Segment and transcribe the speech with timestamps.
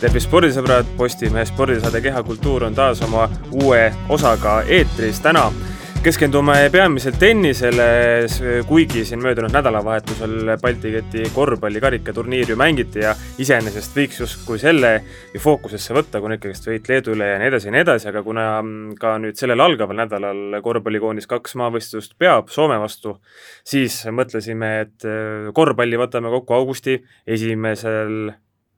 [0.00, 5.20] tervist, spordisõbrad, Postimehe spordisaade Kehakultuur on taas oma uue osaga eetris.
[5.20, 5.50] täna
[6.00, 7.88] keskendume peamiselt tennisele,
[8.68, 14.94] kuigi siin möödunud nädalavahetusel Balti keti korvpalli karikaturniiri ju mängiti ja iseenesest võiks justkui selle
[15.36, 18.48] fookusesse võtta, kuna ikkagist võit Leedule ja nii edasi ja nii edasi, aga kuna
[19.00, 23.18] ka nüüd sellel algaval nädalal korvpallikoonis kaks maavõistlust peab Soome vastu,
[23.64, 25.10] siis mõtlesime, et
[25.52, 28.30] korvpalli võtame kokku augusti esimesel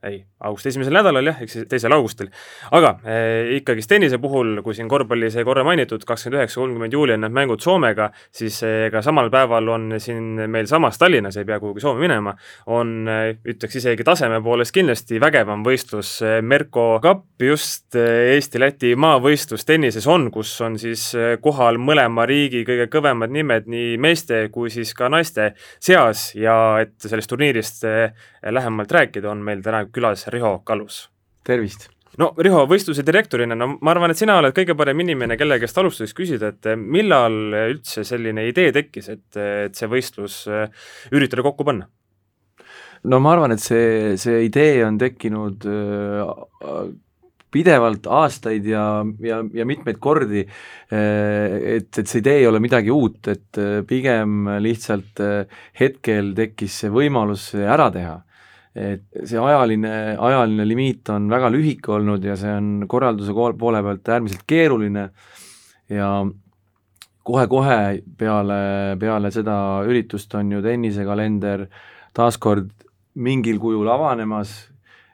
[0.02, 2.30] ei, augusti esimesel nädalal jah, ehk siis teisel augustil.
[2.74, 7.14] aga eh, ikkagist tennise puhul, kui siin korvpalli sai korra mainitud, kakskümmend üheksa, kolmkümmend juuli
[7.14, 11.46] on need mängud Soomega, siis eh, ka samal päeval on siin meil samas Tallinnas, ei
[11.46, 12.34] pea kuhugi Soome minema,
[12.74, 18.94] on eh, ütleks isegi taseme poolest kindlasti vägevam võistlus eh,, Merko Cup, just eh, Eesti-Läti
[18.98, 24.44] maavõistlus tennises on, kus on siis eh, kohal mõlema riigi kõige kõvemad nimed nii meeste
[24.54, 28.14] kui siis ka naiste seas ja et sellest turniirist eh,
[28.50, 31.08] lähemalt rääkida, on meil täna külas Riho Kallus.
[31.44, 31.88] tervist!
[32.20, 35.78] no Riho, võistluse direktorina, no ma arvan, et sina oled kõige parem inimene, kelle käest
[35.80, 40.42] alustuseks küsida, et millal üldse selline idee tekkis, et, et see võistlus
[41.12, 41.88] üritada kokku panna?
[43.08, 45.64] no ma arvan, et see, see idee on tekkinud
[47.52, 48.84] pidevalt aastaid ja,
[49.20, 50.44] ja, ja mitmeid kordi,
[50.88, 55.20] et, et see idee ei ole midagi uut, et pigem lihtsalt
[55.80, 58.14] hetkel tekkis see võimalus ära teha
[58.74, 64.08] et see ajaline, ajaline limiit on väga lühike olnud ja see on korralduse poole pealt
[64.08, 65.10] äärmiselt keeruline.
[65.92, 66.08] Ja
[67.22, 68.60] kohe-kohe peale,
[68.98, 69.56] peale seda
[69.86, 71.66] üritust on ju tennisekalender
[72.16, 72.70] taaskord
[73.14, 74.71] mingil kujul avanemas,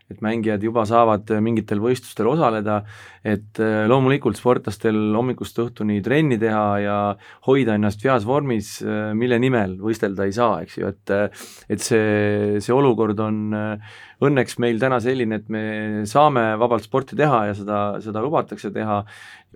[0.08, 2.78] et mängijad juba saavad mingitel võistlustel osaleda,
[3.26, 6.96] et äh, loomulikult sportlastel hommikust õhtuni trenni teha ja
[7.48, 11.84] hoida ennast heas vormis, äh, mille nimel võistelda ei saa, eks ju, et äh, et
[11.84, 13.52] see, see olukord on
[14.24, 15.64] õnneks meil täna selline, et me
[16.08, 19.02] saame vabalt sporti teha ja seda, seda lubatakse teha,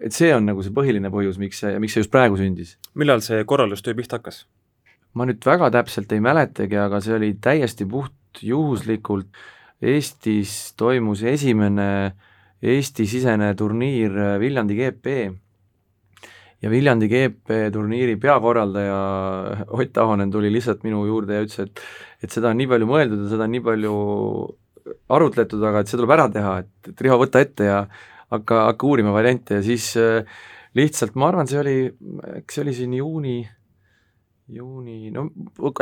[0.04, 2.76] et see on nagu see põhiline põhjus, miks see, miks see just praegu sündis.
[2.94, 4.44] millal see korraldustöö pihta hakkas?
[5.16, 9.28] ma nüüd väga täpselt ei mäletagi, aga see oli täiesti puht juhuslikult
[9.82, 11.88] Eestis toimus esimene
[12.62, 15.15] Eesti-sisene turniir Viljandi GP
[16.62, 18.98] ja Viljandi GP turniiri peakorraldaja
[19.75, 21.82] Ott Ahonen tuli lihtsalt minu juurde ja ütles, et
[22.22, 23.94] et seda on nii palju mõeldud ja seda on nii palju
[25.12, 27.81] arutletud, aga et see tuleb ära teha, et, et Riho, võta ette ja
[28.32, 29.59] hakka, hakka uurima variante.
[29.59, 30.22] Ja siis äh,
[30.78, 31.76] lihtsalt ma arvan, see oli,
[32.38, 33.37] eks see oli siin juuni
[34.56, 35.28] juuni, no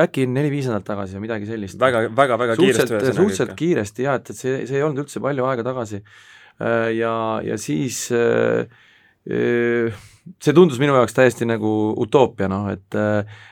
[0.02, 1.78] äkki neli-viis nädalat tagasi või midagi sellist.
[1.80, 3.16] väga, väga, väga kiiresti ühesõnaga.
[3.16, 6.02] suhteliselt kiiresti jaa, et, et see, see ei olnud üldse palju aega tagasi.
[6.60, 7.14] Äh, ja,
[7.44, 8.68] ja siis äh,
[9.30, 10.00] äh,
[10.38, 11.72] see tundus minu jaoks täiesti nagu
[12.04, 12.98] utoopia, noh, et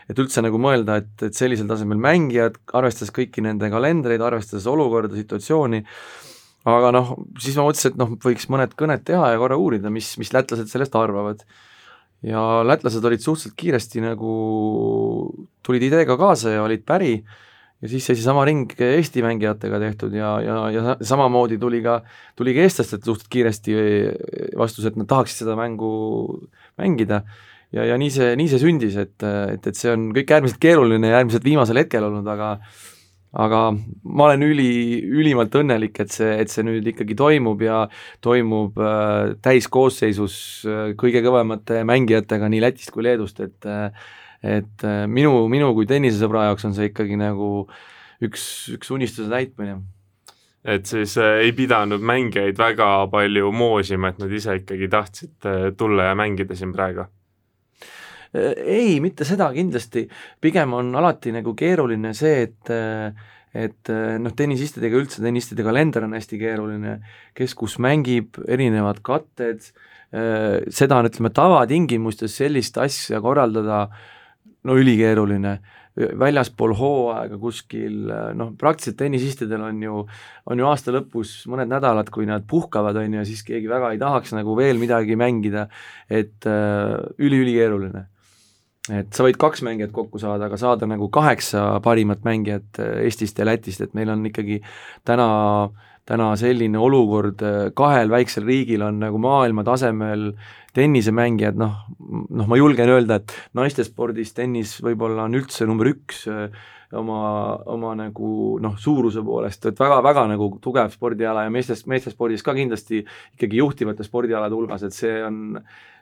[0.08, 5.16] et üldse nagu mõelda, et, et sellisel tasemel mängijad, arvestades kõiki nende kalendreid, arvestades olukorda,
[5.16, 5.82] situatsiooni,
[6.68, 10.12] aga noh, siis ma mõtlesin, et noh, võiks mõned kõned teha ja korra uurida, mis,
[10.20, 11.44] mis lätlased sellest arvavad
[12.26, 14.32] ja lätlased olid suhteliselt kiiresti nagu,
[15.66, 17.18] tulid ideega kaasa ja olid päri.
[17.78, 22.00] Ja siis sai seesama ring Eesti mängijatega tehtud ja, ja, ja samamoodi tuli ka,
[22.34, 23.76] tuli ka eestlastelt suhteliselt kiiresti
[24.58, 25.92] vastus, et nad tahaksid seda mängu
[26.80, 27.22] mängida.
[27.70, 31.12] Ja, ja nii see, nii see sündis, et, et, et see on kõik äärmiselt keeruline
[31.12, 32.56] ja äärmiselt viimasel hetkel olnud, aga
[33.32, 33.62] aga
[34.02, 34.70] ma olen üli,
[35.04, 37.82] ülimalt õnnelik, et see, et see nüüd ikkagi toimub ja
[38.24, 43.92] toimub äh, täiskoosseisus äh, kõige kõvemate mängijatega nii Lätist kui Leedust, et äh,
[44.38, 47.66] et äh, minu, minu kui tennisesõbra jaoks on see ikkagi nagu
[48.22, 48.42] üks,
[48.76, 49.80] üks unistuse täitmine
[50.68, 55.70] et siis äh, ei pidanud mängijaid väga palju moosima, et nad ise ikkagi tahtsid äh,
[55.78, 57.08] tulla ja mängida siin praegu?
[58.34, 60.04] Äh, ei, mitte seda kindlasti,
[60.40, 62.72] pigem on alati nagu keeruline see, et
[63.58, 63.88] et
[64.20, 66.98] noh, tennisistidega üldse, tennistide kalender on hästi keeruline,
[67.34, 69.64] kes kus mängib, erinevad katted,
[70.12, 73.86] seda on, ütleme, tavatingimustes sellist asja korraldada
[74.68, 75.54] no ülikeeruline,
[76.20, 80.04] väljaspool hooaega kuskil noh, praktiliselt tennisistidel on ju,
[80.52, 83.94] on ju aasta lõpus mõned nädalad, kui nad puhkavad, on ju, ja siis keegi väga
[83.96, 85.66] ei tahaks nagu veel midagi mängida,
[86.06, 88.06] et üli-ülikeeruline
[88.94, 93.38] et sa võid kaks mängijat kokku saada, aga saada nagu kaheksa parimat mängijat äh, Eestist
[93.38, 94.60] ja Lätist, et meil on ikkagi
[95.08, 95.28] täna,
[96.08, 100.32] täna selline olukord, äh, kahel väiksel riigil on nagu maailma tasemel
[100.76, 101.84] tennisemängijad, noh,
[102.30, 106.48] noh ma julgen öelda, et naistespordis tennis võib-olla on üldse number üks äh,
[106.96, 107.20] oma,
[107.68, 113.02] oma nagu noh, suuruse poolest, et väga-väga nagu tugev spordiala ja meestes, meestespordis ka kindlasti
[113.36, 115.58] ikkagi juhtivate spordialade hulgas, et see on,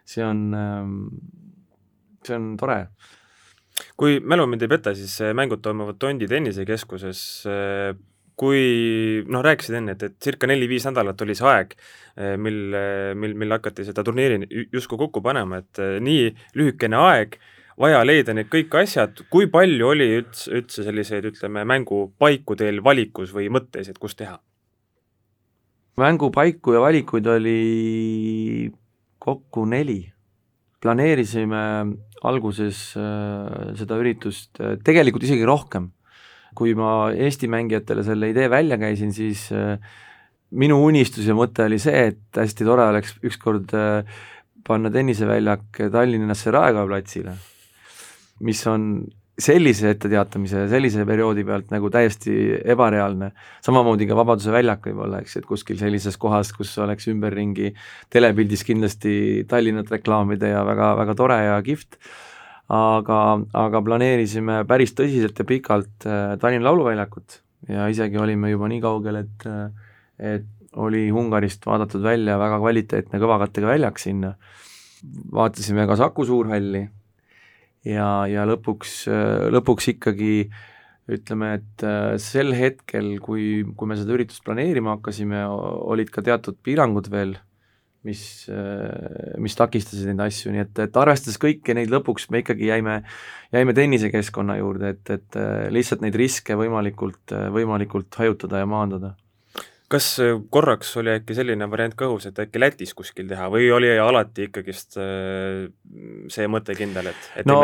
[0.06, 0.94] see on ähm,
[2.28, 2.87] see on tore.
[3.96, 7.20] kui mälu mind ei peta, siis mängud toimuvad Tondi tennisekeskuses,
[8.37, 8.62] kui
[9.28, 11.75] noh, rääkisid enne, et, et circa neli-viis nädalat oli see aeg,
[12.40, 12.58] mil,
[13.20, 17.37] mil, mil hakati seda turniiri justkui kokku panema, et nii lühikene aeg,
[17.81, 23.32] vaja leida need kõik asjad, kui palju oli üldse, üldse selliseid, ütleme, mängupaiku teil valikus
[23.37, 24.38] või mõtteis, et kus teha?
[25.96, 28.72] mängupaiku ja valikuid oli
[29.19, 30.12] kokku neli.
[30.87, 31.62] Planeerisime
[32.27, 35.93] alguses äh, seda üritust äh, tegelikult isegi rohkem.
[36.56, 39.77] kui ma Eesti mängijatele selle idee välja käisin, siis äh,
[40.56, 43.75] minu unistus ja mõte oli see, et hästi tore oleks ükskord
[44.67, 47.35] panna tenniseväljak Tallinnasse Raekoja platsile,
[48.47, 48.87] mis on
[49.37, 52.33] sellise etteteatamise ja sellise perioodi pealt nagu täiesti
[52.65, 53.33] ebareaalne.
[53.65, 57.75] samamoodi ka Vabaduse väljak võib-olla, eks, et kuskil sellises kohas, kus oleks ümberringi
[58.12, 62.00] telepildis kindlasti Tallinnat reklaamida ja väga, väga tore ja kihvt,
[62.73, 63.21] aga,
[63.53, 69.25] aga planeerisime päris tõsiselt ja pikalt äh, Tallinna Lauluväljakut ja isegi olime juba nii kaugel,
[69.25, 69.50] et
[70.17, 70.47] et
[70.81, 74.32] oli Ungarist vaadatud välja väga kvaliteetne kõvakattega väljak sinna,
[75.32, 76.87] vaatasime ka Saku Suurhalli
[77.87, 79.05] ja, ja lõpuks,
[79.55, 80.33] lõpuks ikkagi
[81.12, 86.59] ütleme, et äh, sel hetkel, kui, kui me seda üritust planeerima hakkasime, olid ka teatud
[86.67, 87.37] piirangud veel,
[88.06, 92.71] mis, äh, mis takistasid neid asju, nii et, et arvestades kõiki neid, lõpuks me ikkagi
[92.73, 92.99] jäime,
[93.55, 99.15] jäime tennisekeskkonna juurde, et, et äh, lihtsalt neid riske võimalikult, võimalikult hajutada ja maandada
[99.93, 103.69] kas äh, korraks oli äkki selline variant ka õhus, et äkki Lätis kuskil teha või
[103.75, 105.67] oli alati ikkagist äh,
[106.33, 107.61] see mõte kindel, et, et no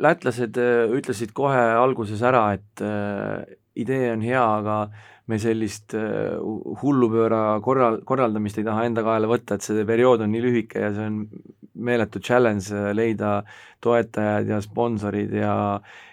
[0.00, 4.78] lätlased äh, ütlesid kohe alguses ära, et äh, idee on hea, aga
[5.26, 6.36] me sellist äh,
[6.82, 10.92] hullupööra korral, korraldamist ei taha enda kaela võtta, et see periood on nii lühike ja
[10.94, 11.24] see on
[11.86, 13.40] meeletu challenge leida
[13.84, 15.52] toetajad ja sponsorid ja,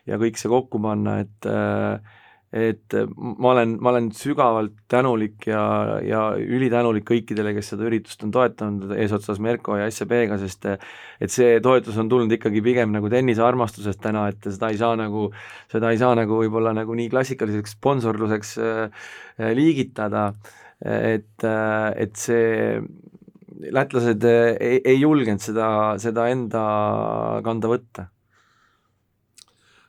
[0.09, 2.19] ja kõik see kokku panna, et äh,
[2.53, 5.63] et ma olen, ma olen sügavalt tänulik ja,
[6.05, 11.57] ja ülitänulik kõikidele, kes seda üritust on toetanud, eesotsas Merko ja SEB-ga, sest et see
[11.65, 15.31] toetus on tulnud ikkagi pigem nagu tennisearmastusest täna, et seda ei saa nagu,
[15.73, 19.09] seda ei saa nagu võib-olla nagu nii klassikaliseks sponsorluseks äh,
[19.57, 20.29] liigitada,
[20.83, 22.77] et, äh, et see
[23.73, 25.67] lätlased ei, ei julgenud seda,
[26.01, 26.63] seda enda
[27.45, 28.11] kanda võtta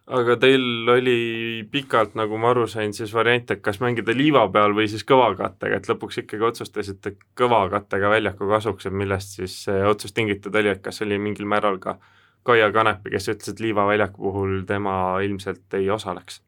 [0.06, 4.74] aga teil oli pikalt, nagu ma aru sain, siis variant, et kas mängida liiva peal
[4.76, 10.12] või siis kõvakattega, et lõpuks ikkagi otsustasite kõvakattega väljaku kasuks, et millest siis see otsus
[10.12, 11.98] tingitud oli, et kas oli mingil määral ka
[12.44, 16.42] Kaia Kanepi, kes ütles, et liivaväljaku puhul tema ilmselt ei osaleks?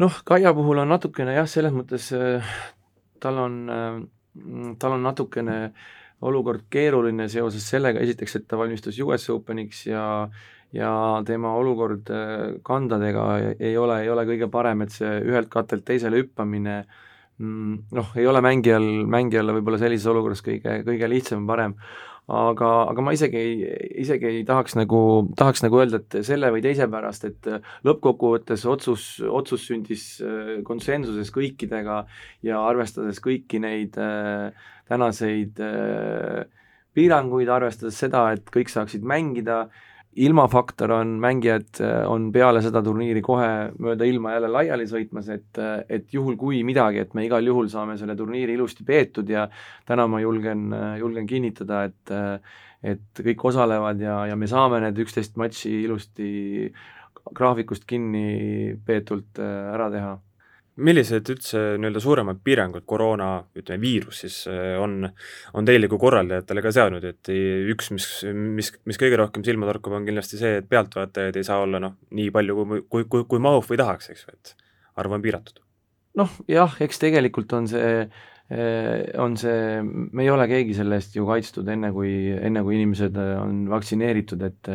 [0.00, 2.54] noh, Kaia puhul on natukene jah, selles mõttes äh,
[3.22, 4.00] tal on, äh,
[4.82, 5.58] tal on natukene
[6.26, 10.02] olukord keeruline seoses sellega, esiteks, et ta valmistus US Openiks ja
[10.76, 10.90] ja
[11.26, 13.26] tema olukord äh, kandadega
[13.58, 16.76] ei ole, ei ole kõige parem, et see ühelt katelt teisele hüppamine
[17.40, 21.74] mm, noh, ei ole mängijal, mängijale võib-olla sellises olukorras kõige, kõige lihtsam, parem,
[22.30, 23.58] aga, aga ma isegi ei,
[24.04, 25.02] isegi ei tahaks nagu,
[25.38, 27.50] tahaks nagu öelda, et selle või teise pärast, et
[27.88, 32.04] lõppkokkuvõttes otsus, otsus sündis äh, konsensuses kõikidega
[32.46, 34.54] ja arvestades kõiki neid äh,
[34.90, 36.46] tänaseid äh,
[36.94, 39.86] piiranguid, arvestades seda, et kõik saaksid mängida äh,,
[40.16, 45.58] ilmafaktor on, mängijad äh, on peale seda turniiri kohe mööda ilma jälle laiali sõitmas, et,
[45.58, 49.46] äh, et juhul kui midagi, et me igal juhul saame selle turniiri ilusti peetud ja
[49.86, 52.16] täna ma julgen, äh, julgen kinnitada, et
[52.80, 56.30] et kõik osalevad ja, ja me saame need üksteist matši ilusti
[57.36, 60.14] graafikust kinni peetult ära teha
[60.80, 65.04] millised üldse nii-öelda suuremad piirangud koroona, ütleme viirus siis äh, on,
[65.56, 67.32] on teile kui korraldajatele ka seadnud, et
[67.72, 71.60] üks, mis, mis, mis kõige rohkem silma torkab, on kindlasti see, et pealtvaatajaid ei saa
[71.64, 74.56] olla noh, nii palju, kui, kui, kui, kui mahub või tahaks, eks ju, et
[75.00, 75.62] arv on piiratud.
[76.20, 78.14] noh jah, eks tegelikult on see äh,
[79.22, 83.18] on see, me ei ole keegi selle eest ju kaitstud, enne kui, enne kui inimesed
[83.20, 84.72] on vaktsineeritud, et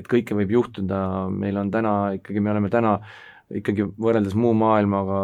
[0.00, 3.20] et kõike võib juhtuda, meil on täna ikkagi, me oleme täna äh,
[3.60, 5.22] ikkagi võrreldes muu maailmaga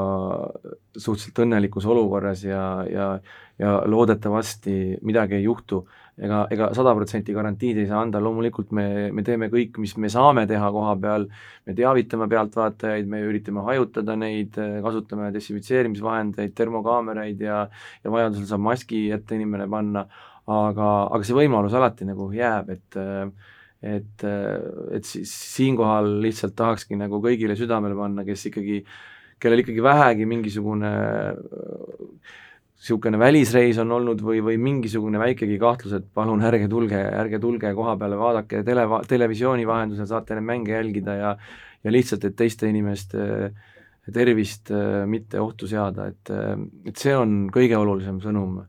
[0.99, 3.11] suhteliselt õnnelikus olukorras ja, ja
[3.59, 5.83] ja loodetavasti midagi ei juhtu.
[6.19, 10.11] Ega, ega sada protsenti garantiid ei saa anda, loomulikult me, me teeme kõik, mis me
[10.11, 11.29] saame teha koha peal,
[11.67, 17.61] me teavitame pealtvaatajaid, me üritame hajutada neid, kasutame desinfitseerimisvahendeid, termokaameraid ja
[18.03, 20.09] ja vajadusel saab maski ette inimene panna,
[20.51, 23.31] aga, aga see võimalus alati nagu jääb, et äh,
[23.83, 28.83] et, et siis siinkohal lihtsalt tahakski nagu kõigile südamele panna, kes ikkagi,
[29.39, 30.93] kellel ikkagi vähegi mingisugune
[32.79, 37.73] niisugune välisreis on olnud või, või mingisugune väikegi kahtlus, et palun ärge tulge, ärge tulge
[37.75, 41.33] koha peale, vaadake tele, televisiooni vahendusel saate neid mänge jälgida ja
[41.85, 43.53] ja lihtsalt, et teiste inimeste
[44.15, 46.57] tervist äh, mitte ohtu seada, et, äh,
[46.89, 48.61] et see on kõige olulisem sõnum,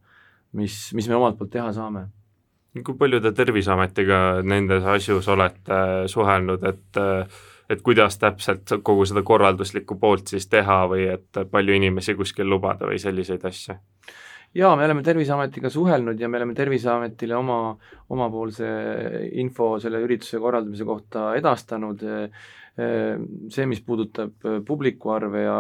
[0.60, 2.08] mis, mis me omalt poolt teha saame.
[2.86, 7.04] Kui palju te Terviseametiga nendes asjus olete suhelnud, et
[7.70, 12.90] et kuidas täpselt kogu seda korralduslikku poolt siis teha või et palju inimesi kuskil lubada
[12.90, 13.76] või selliseid asju?
[14.58, 17.60] jaa, me oleme Terviseametiga suhelnud ja me oleme Terviseametile oma,
[18.10, 18.70] omapoolse
[19.42, 22.02] info selle ürituse korraldamise kohta edastanud,
[22.80, 25.60] see, mis puudutab publiku arve ja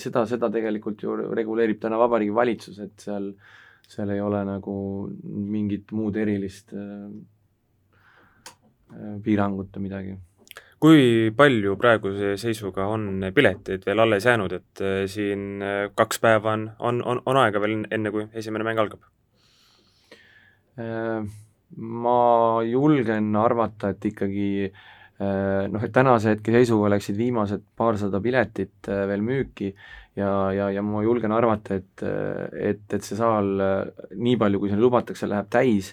[0.00, 3.32] seda, seda tegelikult ju reguleerib täna Vabariigi Valitsus, et seal,
[3.88, 4.74] seal ei ole nagu
[5.22, 6.72] mingit muud erilist
[9.24, 10.16] piirangut või midagi
[10.82, 16.56] kui palju praeguse seisuga on pileteid veel alles jäänud, et äh, siin äh, kaks päeva
[16.56, 19.04] on, on, on, on aega veel enne, kui esimene mäng algab?
[20.82, 21.22] Äh,
[22.02, 22.16] ma
[22.66, 24.48] julgen arvata, et ikkagi
[25.22, 29.68] noh, et tänase hetke seisuga läksid viimased paarsada piletit veel müüki
[30.18, 32.04] ja, ja, ja ma julgen arvata, et,
[32.58, 33.52] et, et see saal
[34.16, 35.92] nii palju, kui sinna lubatakse, läheb täis,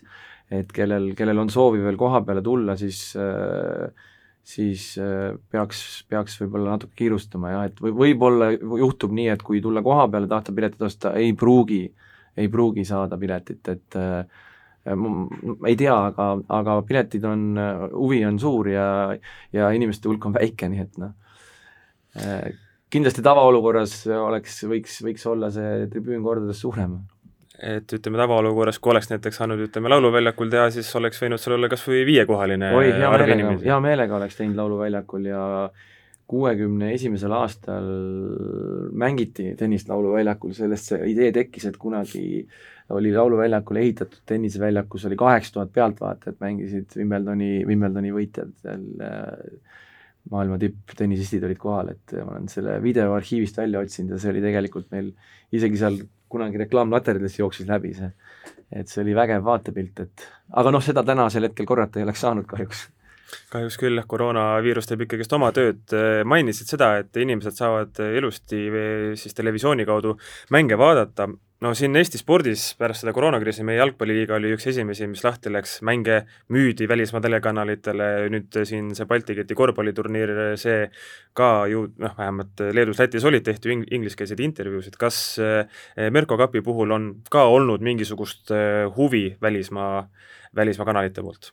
[0.50, 3.91] et kellel, kellel on soovi veel koha peale tulla, siis äh,
[4.50, 9.62] siis äh, peaks, peaks võib-olla natuke kiirustama jah, et või võib-olla juhtub nii, et kui
[9.62, 11.83] tulla koha peale, tahta piletit osta, ei pruugi,
[12.39, 14.24] ei pruugi saada piletit, et äh,
[14.96, 17.46] ma ei tea, aga, aga piletid on,
[17.93, 18.88] huvi on suur ja,
[19.53, 21.13] ja inimeste hulk on väike, nii et noh,
[22.17, 22.50] äh,
[22.93, 27.00] kindlasti tavaolukorras oleks, võiks, võiks olla see tribüün kordades suurem.
[27.60, 31.67] Et ütleme, tavaolukorras, kui oleks näiteks saanud, ütleme, Lauluväljakul teha, siis oleks võinud seal olla
[31.72, 35.41] kas või viiekohaline oi, hea meelega, hea meelega oleks teinud Lauluväljakul ja
[36.29, 37.88] kuuekümne esimesel aastal
[38.96, 42.46] mängiti tennist Lauluväljakul, sellest see idee tekkis, et kunagi
[42.96, 49.75] oli Lauluväljakul ehitatud tenniseväljak, kus oli kaheksa tuhat pealtvaatajat, mängisid Wimbledoni, Wimbledoni võitjad seal äh,
[50.29, 54.43] maailma tipptennisistid olid kohal, et ma olen selle video arhiivist välja otsinud ja see oli
[54.43, 55.12] tegelikult meil
[55.55, 55.98] isegi seal
[56.29, 58.12] kunagi reklaamlaterdalis jooksis läbi see,
[58.72, 60.27] et see oli vägev vaatepilt, et
[60.62, 62.86] aga noh, seda tänasel hetkel korrata ei oleks saanud kahjuks
[63.53, 65.83] kahjuks küll, koroonaviirus teeb ikkagist oma tööd,
[66.25, 68.65] mainisid seda, et inimesed saavad ilusti
[69.19, 70.15] siis televisiooni kaudu
[70.55, 71.29] mänge vaadata,
[71.63, 75.79] no siin Eesti spordis pärast seda koroonakriisi meie jalgpalliliiga oli üks esimesi, mis lahti läks,
[75.88, 76.21] mänge
[76.55, 80.88] müüdi välismaa telekanalitele, nüüd siin see Balti keti korvpalliturniir, see
[81.38, 85.79] ka ju noh, vähemalt Leedus-Lätis olid, tehti ing-, ingliskeelseid intervjuusid, kas eh,
[86.15, 90.05] Merko Kapi puhul on ka olnud mingisugust eh, huvi välismaa,
[90.55, 91.51] välismaa kanalite poolt?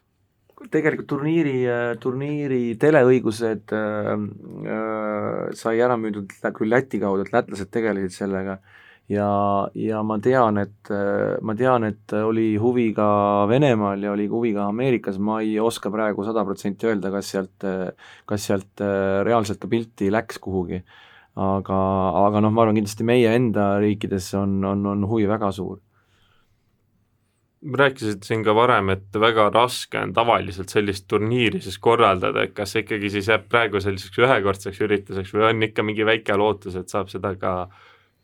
[0.73, 1.59] Tegelikult turniiri,
[2.01, 8.57] turniiri teleõigused äh, äh, sai ära müüdud küll Läti kaudu, et lätlased tegelesid sellega.
[8.57, 9.29] Äh,, ja,
[9.79, 10.91] ja ma tean, et,
[11.43, 13.09] ma tean, et oli huvi ka
[13.51, 17.67] Venemaal ja oli huvi ka Ameerikas, ma ei oska praegu sada protsenti öelda, kas sealt,
[18.27, 18.85] kas sealt
[19.27, 20.83] reaalselt ka pilti läks kuhugi.
[21.37, 21.79] aga,
[22.25, 25.83] aga noh, ma arvan kindlasti meie enda riikides on, on, on huvi väga suur
[27.63, 32.75] rääkisid siin ka varem, et väga raske on tavaliselt sellist turniiri siis korraldada, et kas
[32.75, 36.93] see ikkagi siis jääb praegu selliseks ühekordseks ürituseks või on ikka mingi väike lootus, et
[36.93, 37.57] saab seda ka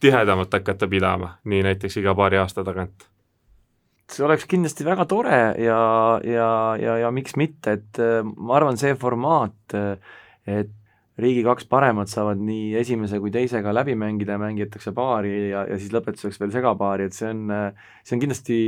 [0.03, 3.09] tihedamalt hakata pidama, nii näiteks iga paari aasta tagant?
[4.13, 5.81] see oleks kindlasti väga tore ja,
[6.27, 9.97] ja, ja, ja miks mitte, et äh, ma arvan, see formaat, äh,
[10.45, 10.75] et
[11.23, 15.79] riigi kaks paremat saavad nii esimese kui teisega läbi mängida ja mängitakse paari ja, ja
[15.81, 18.59] siis lõpetuseks veel segapaari, et see on, äh, see on kindlasti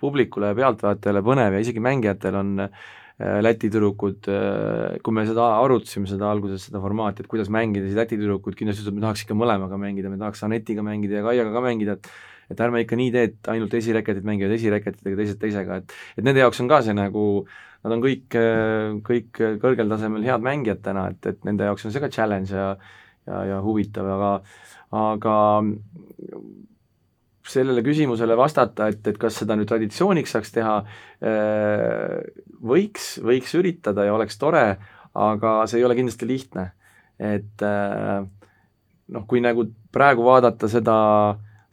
[0.00, 2.86] publikule ja pealtvaatajale põnev ja isegi mängijatel on äh,
[3.18, 7.88] Äh, Läti tüdrukud, äh, kui me seda arutasime, seda alguses, seda formaati, et kuidas mängida,
[7.88, 11.18] siis Läti tüdrukud kindlasti ütlesid, et me tahaks ikka mõlemaga mängida, me tahaks Anetiga mängida
[11.18, 12.12] ja Kaiaga ka mängida, et
[12.48, 16.40] et ärme ikka nii tee, et ainult esireketid mängivad esireketidega, teised teisega, et et nende
[16.40, 17.24] jaoks on ka see nagu,
[17.84, 18.38] nad on kõik,
[19.10, 22.70] kõik kõrgel tasemel head mängijad täna, et, et nende jaoks on see ka challenge ja
[23.26, 24.30] ja, ja huvitav, aga
[24.94, 25.36] aga
[27.48, 30.78] sellele küsimusele vastata, et, et kas seda nüüd traditsiooniks saaks teha,
[31.24, 32.16] äh,
[32.64, 34.64] võiks, võiks üritada ja oleks tore,
[35.18, 36.72] aga see ei ole kindlasti lihtne.
[37.18, 38.22] et äh,
[39.10, 40.98] noh, kui nagu praegu vaadata seda,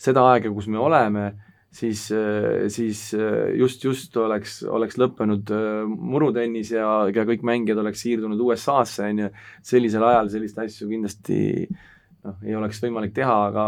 [0.01, 1.25] seda aega, kus me oleme,
[1.69, 3.11] siis, äh, siis
[3.59, 5.51] just, just oleks, oleks lõppenud
[5.85, 11.41] murutennis ja, ja kõik mängijad oleks siirdunud USA-sse, on ju, sellisel ajal selliseid asju kindlasti
[12.25, 13.67] noh, ei oleks võimalik teha, aga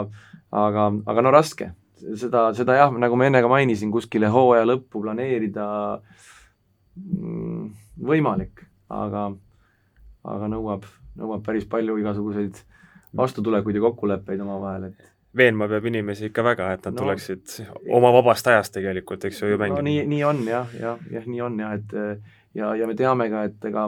[0.52, 5.01] aga, aga no raske seda, seda jah, nagu ma enne ka mainisin, kuskile hooaja lõppu
[5.04, 5.68] planeerida
[6.96, 7.68] mm,
[8.08, 8.63] võimalik,
[8.94, 9.27] aga,
[10.36, 10.88] aga nõuab,
[11.20, 12.63] nõuab päris palju igasuguseid
[13.18, 17.58] vastutulekuid ja kokkuleppeid omavahel, et veenma peab inimesi ikka väga, et nad no, tuleksid
[17.94, 19.82] oma vabast ajast tegelikult, eks ju, ju mängima.
[19.82, 21.98] no nii, nii on jah, jah, jah, nii on jah, et
[22.58, 23.88] ja, ja me teame ka, et ega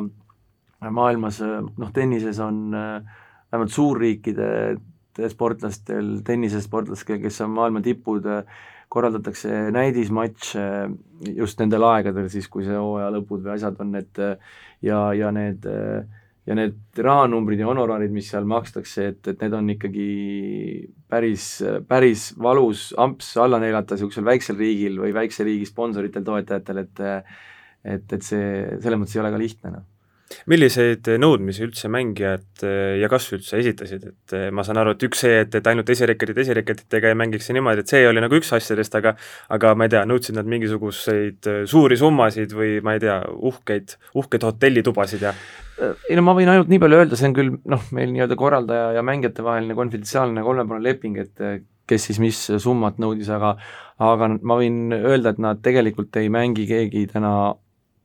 [0.96, 2.62] maailmas noh, tennises on,
[3.50, 4.50] vähemalt suurriikide
[5.32, 8.28] sportlastel, tennisesportlastel, kes on maailma tipud,
[8.90, 10.64] korraldatakse näidismatše
[11.38, 14.22] just nendel aegadel siis, kui see hooaja lõpud või asjad on, et
[14.86, 15.68] ja, ja need
[16.50, 20.08] ja need rahanumbrid ja honorarid, mis seal makstakse, et, et need on ikkagi
[21.12, 21.46] päris,
[21.86, 27.06] päris valus amps alla neelata niisugusel väiksel riigil või väikse riigi sponsoritel, toetajatel, et
[27.80, 28.48] et, et see
[28.82, 29.99] selles mõttes ei ole ka lihtne, noh
[30.50, 35.06] milliseid nõudmisi üldse mängijad eh, ja kas üldse esitasid, et eh, ma saan aru, et
[35.08, 38.38] üks see, et, et ainult esireketid esireketitega ei mängiks ja niimoodi, et see oli nagu
[38.38, 39.16] üks asjadest, aga
[39.56, 43.18] aga ma ei tea, nõudsid nad mingisuguseid eh, suuri summasid või ma ei tea,
[43.52, 45.34] uhkeid, uhkeid hotellitubasid ja
[45.80, 48.90] ei no ma võin ainult nii palju öelda, see on küll noh, meil nii-öelda korraldaja
[48.98, 53.56] ja mängijate vaheline konfidentsiaalne kolmepoolne leping, et kes siis mis summat nõudis, aga
[54.04, 57.32] aga ma võin öelda, et nad tegelikult ei mängi keegi täna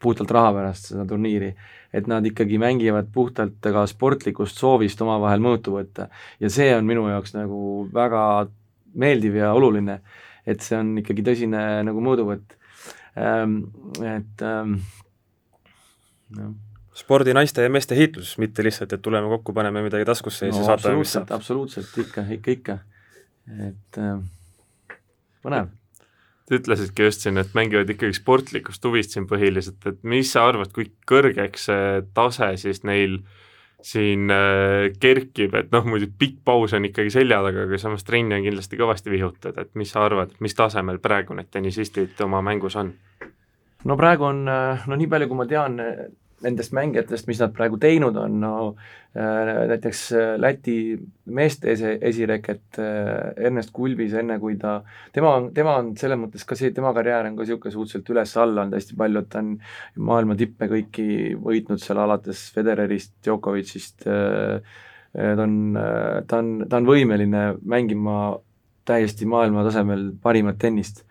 [0.05, 1.53] puhtalt raha pärast seda turniiri
[1.95, 6.09] et nad ikkagi mängivad puhtalt ka sportlikust soovist omavahel mõõtu võtta.
[6.41, 8.25] ja see on minu jaoks nagu väga
[8.95, 10.01] meeldiv ja oluline,
[10.47, 12.59] et see on ikkagi tõsine nagu mõõduvõtt
[13.17, 13.63] ähm,.
[14.03, 14.79] et ähm,
[16.35, 16.55] noh
[16.95, 20.61] spordi naiste ja meeste hiitlus, mitte lihtsalt, et tuleme kokku, paneme midagi taskusse ja no,
[20.61, 21.33] siis vaatame, mis saab.
[21.35, 22.77] absoluutselt, ikka, ikka, ikka.
[23.67, 24.21] et äh,
[25.43, 25.73] põnev
[26.53, 30.91] ütlesidki just siin, et mängivad ikkagi sportlikust huvist siin põhiliselt, et mis sa arvad, kui
[31.09, 33.23] kõrgeks see tase siis neil
[33.85, 38.37] siin äh, kerkib, et noh, muidu pikk paus on ikkagi selja taga, aga samas trenni
[38.37, 42.77] on kindlasti kõvasti vihutud, et mis sa arvad, mis tasemel praegu need tennisistid oma mängus
[42.81, 42.95] on?
[43.85, 45.81] no praegu on, äh, no nii palju, kui ma tean,
[46.45, 48.53] nendest mängijatest, mis nad praegu teinud on, no
[49.17, 50.77] äh, näiteks äh, Läti
[51.37, 54.77] meeste esi, esireket äh, Ernest Kulbis, enne kui ta,
[55.15, 58.65] tema on, tema on selles mõttes ka see, tema karjäär on ka niisugune suhteliselt üles-alla
[58.65, 59.55] olnud hästi palju, et ta on
[60.13, 61.09] maailma tippe kõiki
[61.45, 65.59] võitnud seal alates Federerist, Djokovicist, ta on,
[66.29, 68.19] ta on, ta on võimeline mängima
[68.85, 71.05] täiesti maailma tasemel parimat tennist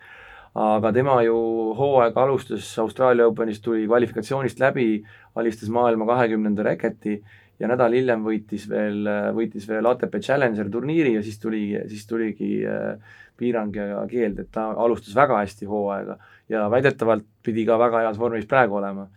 [0.53, 1.35] aga tema ju
[1.77, 5.03] hooaega alustas Austraalia Openis, tuli kvalifikatsioonist läbi,
[5.35, 7.17] alistas maailma kahekümnenda reketi
[7.59, 12.59] ja nädal hiljem võitis veel, võitis veel ATP Challenger turniiri ja siis tuli, siis tuligi
[12.69, 12.97] äh,
[13.37, 16.17] piirang ja keeld, et ta alustas väga hästi hooaega
[16.53, 19.07] ja väidetavalt pidi ka väga heas vormis praegu olema.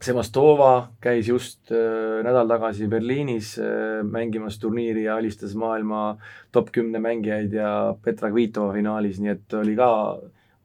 [0.00, 6.18] Semastova käis just äh, nädal tagasi Berliinis äh, mängimas turniiri ja alistas maailma
[6.52, 7.72] top kümne mängijaid ja
[8.04, 9.90] Petra Kvitova finaalis, nii et oli ka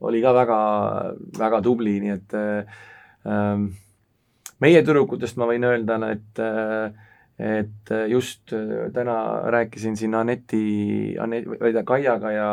[0.02, 0.60] oli ka väga,
[1.40, 2.78] väga tubli, nii et äh,
[4.62, 7.04] meie tüdrukutest ma võin öelda, et äh,
[7.36, 8.54] et just
[8.96, 9.16] täna
[9.52, 12.46] rääkisin siin Aneti, Aneti, või ta Kaiaga ja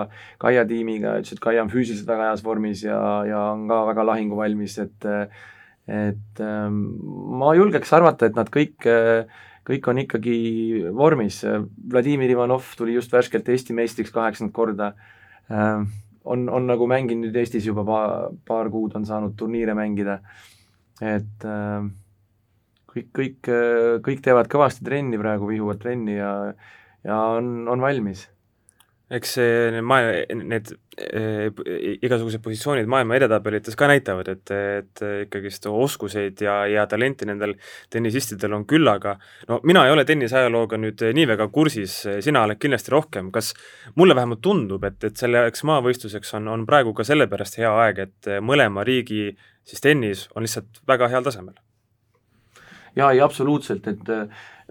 [0.43, 4.07] Kaia tiimiga, ütles, et Kaia on füüsiliselt väga heas vormis ja, ja on ka väga
[4.11, 5.07] lahinguvalmis, et
[5.87, 6.83] et ähm,
[7.39, 8.87] ma julgeks arvata, et nad kõik,
[9.67, 10.37] kõik on ikkagi
[10.95, 11.41] vormis.
[11.91, 14.93] Vladimir Ivanov tuli just värskelt Eesti meistriks kaheksandat korda
[15.51, 15.91] ähm,
[16.25, 20.21] on, on nagu mänginud Eestis juba paar, paar kuud, on saanud turniire mängida,
[21.01, 21.89] et äh,
[22.93, 23.51] kõik, kõik,
[24.07, 26.33] kõik teevad kõvasti trenni praegu, vihuvad trenni ja,
[27.07, 28.27] ja on, on valmis
[29.13, 31.49] eks see maa-, need äh,
[32.03, 37.55] igasugused positsioonid maailma edetabelites ka näitavad, et, et ikkagist oskuseid ja, ja talenti nendel
[37.93, 39.17] tennisistidel on küllaga.
[39.49, 43.53] no mina ei ole tennisajalooga nüüd nii väga kursis, sina oled kindlasti rohkem, kas
[44.01, 48.33] mulle vähemalt tundub, et, et selleks maavõistluseks on, on praegu ka sellepärast hea aeg, et
[48.41, 49.31] mõlema riigi
[49.65, 51.55] siis tennis on lihtsalt väga heal tasemel?
[52.97, 54.11] jaa, ei absoluutselt, et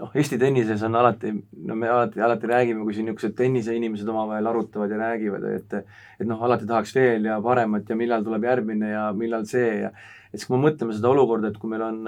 [0.02, 1.32] noh, Eesti tennises on alati,
[1.68, 6.28] no me alati, alati räägime, kui siin niisugused tenniseinimesed omavahel arutavad ja räägivad, et et
[6.28, 9.94] noh, alati tahaks veel ja paremat ja millal tuleb järgmine ja millal see ja
[10.32, 12.02] et siis, kui me mõtleme seda olukorda, et kui meil on,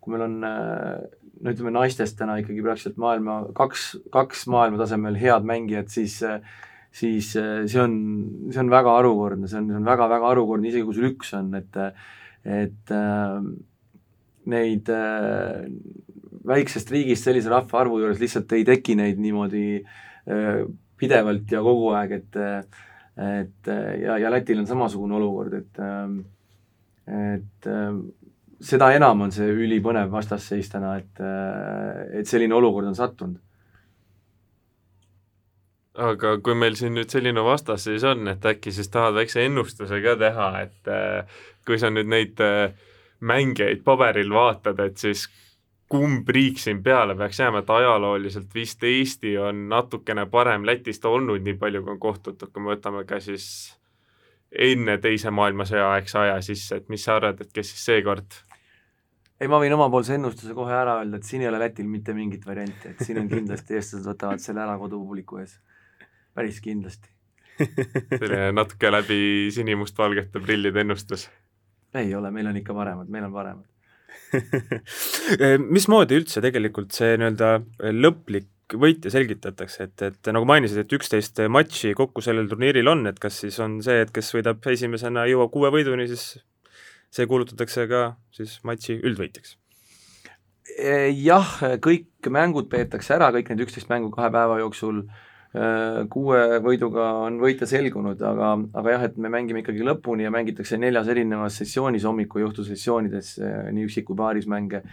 [0.00, 5.46] kui meil on no ütleme, naistest täna ikkagi praktiliselt maailma, kaks, kaks maailma tasemel head
[5.48, 6.20] mängijat, siis
[6.90, 7.92] siis see on,
[8.50, 11.52] see on väga harukordne, see on, see on väga-väga harukordne, isegi kui sul üks on,
[11.58, 11.78] et
[12.44, 13.42] et äh,
[14.50, 15.68] neid äh,
[16.46, 20.62] väiksest riigist sellise rahvaarvu juures lihtsalt ei teki neid niimoodi äh,
[21.00, 22.40] pidevalt ja kogu aeg, et
[23.20, 23.68] et
[24.00, 25.80] ja, ja Lätil on samasugune olukord, et
[27.10, 27.68] et
[28.60, 31.22] seda enam on see ülipõnev vastasseis täna, et,
[32.20, 33.40] et selline olukord on sattunud.
[36.00, 40.14] aga kui meil siin nüüd selline vastasseis on, et äkki siis tahad väikse ennustuse ka
[40.20, 40.92] teha, et
[41.66, 42.40] kui sa nüüd neid
[43.20, 45.26] mängijaid paberil vaatad, et siis
[45.90, 51.42] kumb riik siin peale peaks jääma, et ajalooliselt vist Eesti on natukene parem Lätist olnud,
[51.42, 53.46] nii palju kui on kohtutud, kui me võtame ka siis
[54.50, 58.38] enne Teise maailmasõja aegse aja sisse, et mis sa arvad, et kes siis seekord
[59.40, 62.44] ei, ma võin omapoolse ennustuse kohe ära öelda, et siin ei ole Lätil mitte mingit
[62.46, 65.56] varianti, et siin on kindlasti eestlased võtavad selle ära kodupubliku ees.
[66.36, 67.10] päris kindlasti.
[68.14, 71.26] selline natuke läbi sinimustvalgete prillide ennustus.
[71.94, 73.79] ei ole, meil on ikka paremad, meil on paremad
[75.76, 81.94] mismoodi üldse tegelikult see nii-öelda lõplik võitja selgitatakse, et, et nagu mainisid, et üksteist matši
[81.98, 85.72] kokku sellel turniiril on, et kas siis on see, et kes võidab esimesena, jõuab kuue
[85.74, 86.36] võiduni, siis
[87.10, 89.56] see kuulutatakse ka siis matši üldvõitjaks?
[90.80, 95.02] Jah, kõik mängud peetakse ära, kõik need üksteist mängu kahe päeva jooksul,
[95.50, 100.78] kuue võiduga on võitja selgunud, aga, aga jah, et me mängime ikkagi lõpuni ja mängitakse
[100.78, 103.32] neljas erinevas sessioonis, hommiku ja õhtusessioonides,
[103.74, 104.84] nii üksik- kui paarismänge,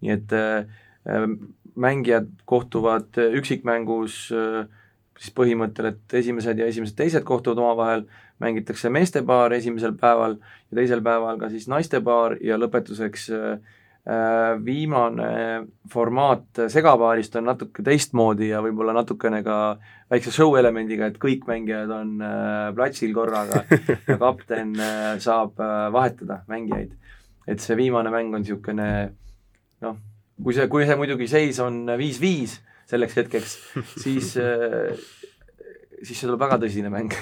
[0.00, 1.28] nii et äh,
[1.76, 4.64] mängijad kohtuvad üksikmängus äh,
[5.20, 8.06] siis põhimõttel, et esimesed ja esimesed-teised kohtuvad omavahel,
[8.42, 13.75] mängitakse meestepaar esimesel päeval ja teisel päeval ka siis naistepaar ja lõpetuseks äh,
[14.62, 15.30] viimane
[15.90, 19.56] formaat segapaarist on natuke teistmoodi ja võib-olla natukene ka
[20.10, 23.64] väikse show elemendiga, et kõik mängijad on äh, platsil korraga
[24.10, 26.94] ja kapten äh, saab äh, vahetada mängijaid.
[27.46, 28.88] et see viimane mäng on niisugune
[29.82, 29.98] noh,
[30.42, 33.56] kui see, kui see muidugi seis on viis-viis selleks hetkeks,
[34.04, 34.94] siis, äh,
[36.02, 37.14] siis see tuleb väga tõsine mäng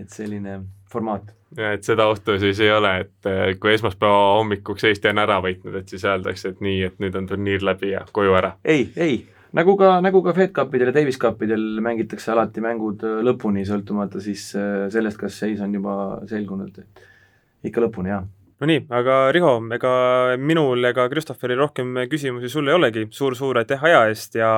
[0.00, 0.62] et selline
[0.94, 1.34] formaat.
[1.58, 5.40] ja et seda ohtu siis ei ole, et äh, kui esmaspäeva hommikuks Eesti on ära
[5.44, 8.54] võitnud, et siis öeldakse, et nii, et nüüd on turniir läbi ja koju ära?
[8.64, 9.18] ei, ei,
[9.56, 14.22] nagu ka, nagu ka Fed Cupidel ja Davis Cupidel mängitakse alati mängud äh, lõpuni, sõltumata
[14.24, 15.98] siis sellest, kas seis on juba
[16.30, 18.24] selgunud, et ikka lõpuni, jaa
[18.64, 19.94] no nii, aga Riho, ega
[20.40, 24.50] minul ega Christopheril rohkem küsimusi sul ei olegi suur,, suur-suur aitäh aja eest ja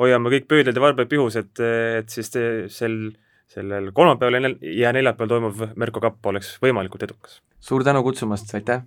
[0.00, 1.54] hoiame kõik pöidlad ja varbad pihus, et,
[2.00, 3.00] et siis te, sel,
[3.48, 7.40] sellel kolmapäeval ja neljapäeval toimuv Merko kapp oleks võimalikult edukas.
[7.60, 8.84] suur tänu kutsumast, aitäh!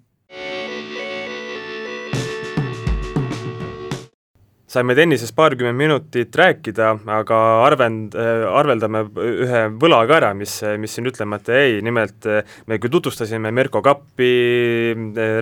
[4.71, 8.15] Saime tennisest paarkümmend minutit rääkida, aga arvend-,
[8.55, 12.27] arveldame ühe võla ka ära, mis, mis siin ütlemata jäi, nimelt
[12.69, 14.31] me küll tutvustasime Merko Kappi,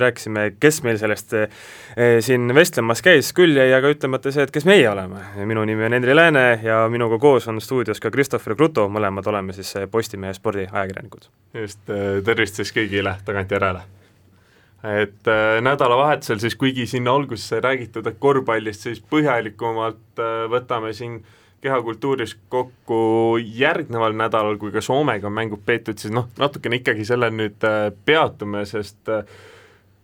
[0.02, 1.36] rääkisime, kes meil sellest
[2.26, 5.22] siin vestlemas käis, küll jäi aga ütlemata see, et kes meie oleme.
[5.46, 9.54] minu nimi on Henri Lääne ja minuga koos on stuudios ka Christopher Kruto, mõlemad oleme
[9.54, 11.30] siis Postimehe spordiajakirjanikud.
[11.62, 11.86] just,
[12.26, 13.99] tervist siis kõigile tagantjärele
[14.84, 20.94] et äh, nädalavahetusel siis, kuigi siin alguses sai räägitud, et korvpallist, siis põhjalikumalt äh, võtame
[20.96, 21.20] siin
[21.62, 27.36] kehakultuuris kokku järgneval nädalal, kui ka Soomega on mängud peetud, siis noh, natukene ikkagi sellel
[27.36, 29.26] nüüd äh, peatume, sest äh,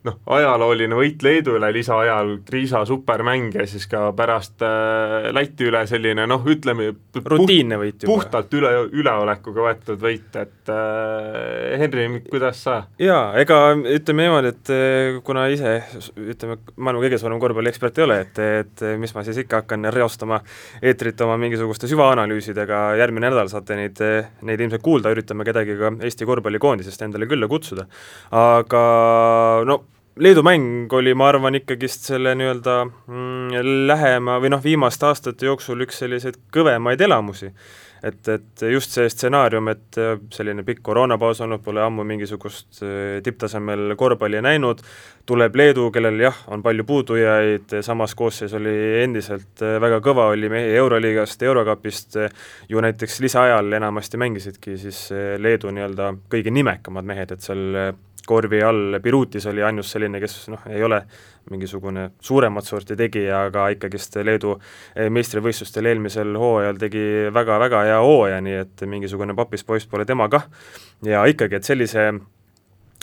[0.05, 5.81] noh, ajalooline võit Leedu üle lisaajal, Kriisa supermäng ja siis ka pärast äh, Läti üle
[5.89, 8.11] selline noh, ütleme rutiinne võit juba.
[8.13, 12.77] puhtalt üle, üleolekuga võetud võit, et äh, Henri, kuidas sa?
[13.01, 15.77] jaa, ega ütleme niimoodi, et äh, kuna ise
[16.35, 20.41] ütleme, maailma kõige suurem korvpalliekspert ei ole, et, et mis ma siis ikka hakkan reostama
[20.81, 24.03] eetrit oma mingisuguste süvaanalüüsidega, järgmine nädal saate neid,
[24.45, 27.87] neid ilmselt kuulda, üritame kedagi ka Eesti korvpallikoondisest endale külla kutsuda.
[28.35, 28.85] aga
[29.65, 29.81] no
[30.15, 35.83] Leedu mäng oli, ma arvan, ikkagist selle nii-öelda mm, lähema või noh, viimaste aastate jooksul
[35.83, 37.49] üks selliseid kõvemaid elamusi.
[38.03, 39.99] Et, et just see stsenaarium, et
[40.33, 44.81] selline pikk koroonapaus olnud, pole ammu mingisugust äh, tipptasemel korvpalli näinud,
[45.25, 50.49] tuleb Leedu, kellel jah, on palju puudujaid, samas koosseis oli endiselt äh, väga kõva, oli
[50.51, 52.19] mehi Euroliigast, Eurokapist,
[52.69, 58.61] ju näiteks lisaajal enamasti mängisidki siis äh, Leedu nii-öelda kõige nimekamad mehed, et seal korvi
[58.65, 61.03] all, Birutis oli ainus selline, kes noh, ei ole
[61.51, 68.39] mingisugune suuremat sorti tegija, aga ikkagist Leedu eh, meistrivõistlustel eelmisel hooajal tegi väga-väga hea hooaja,
[68.45, 70.47] nii et mingisugune papis poiss pole tema kah.
[71.05, 72.09] ja ikkagi, et sellise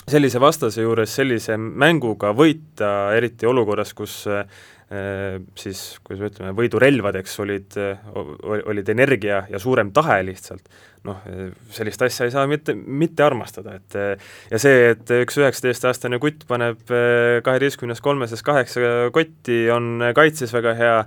[0.03, 4.45] sellise vastase juures sellise mänguga võita, eriti olukorras, kus Äh,
[5.57, 7.77] siis kuidas me ütleme, võidurelvadeks olid,
[8.13, 10.67] olid energia ja suurem tahe lihtsalt,
[11.07, 11.21] noh,
[11.73, 13.97] sellist asja ei saa mitte, mitte armastada, et
[14.51, 20.75] ja see, et üks üheksateistaastane kutt paneb äh, kaheteistkümnes kolmeses kaheksa kotti, on kaitses väga
[20.79, 20.97] hea,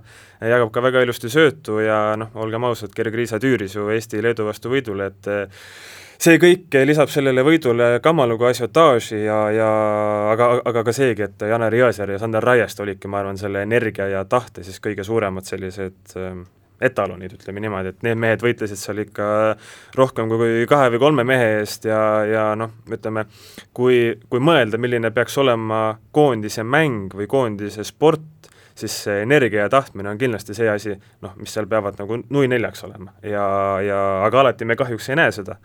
[0.53, 5.13] jagab ka väga ilusti söötu ja noh, olgem ausad, Gergriisa tüüris ju Eesti-Leedu vastu võidule,
[5.13, 5.31] et
[6.23, 9.71] see kõik lisab sellele võidule kamaluga asjotaaži ja, ja
[10.33, 14.09] aga, aga ka seegi, et Janar Jõesaar ja Sander Raiest olidki, ma arvan, selle energia
[14.13, 16.39] ja tahte siis kõige suuremad sellised äh,
[16.81, 19.27] etalonid, ütleme niimoodi, et need mehed võitlesid seal ikka
[19.97, 23.27] rohkem kui kahe või kolme mehe eest ja, ja noh, ütleme,
[23.77, 28.36] kui, kui mõelda, milline peaks olema koondise mäng või koondise sport,
[28.77, 32.49] siis see energia ja tahtmine on kindlasti see asi, noh, mis seal peavad nagu nui
[32.51, 33.15] neljaks olema.
[33.25, 33.47] Ja,
[33.85, 35.57] ja aga alati me kahjuks ei näe seda.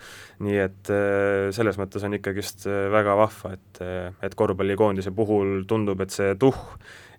[0.41, 5.63] nii et äh, selles mõttes on ikkagist äh, väga vahva, et, äh, et korvpallikoondise puhul
[5.69, 6.62] tundub, et see tuhh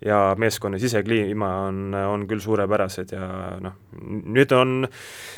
[0.03, 3.27] ja meeskonna sisekliima on, on küll suurepärased ja
[3.63, 4.81] noh, nüüd on,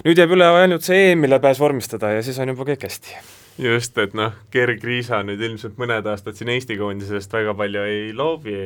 [0.06, 3.18] nüüd jääb üle ainult see EM-ile pääs vormistada ja siis on juba kõik hästi.
[3.60, 8.08] Just, et noh, Gerg Riisa nüüd ilmselt mõned aastad siin Eesti koondisest väga palju ei
[8.16, 8.56] loobi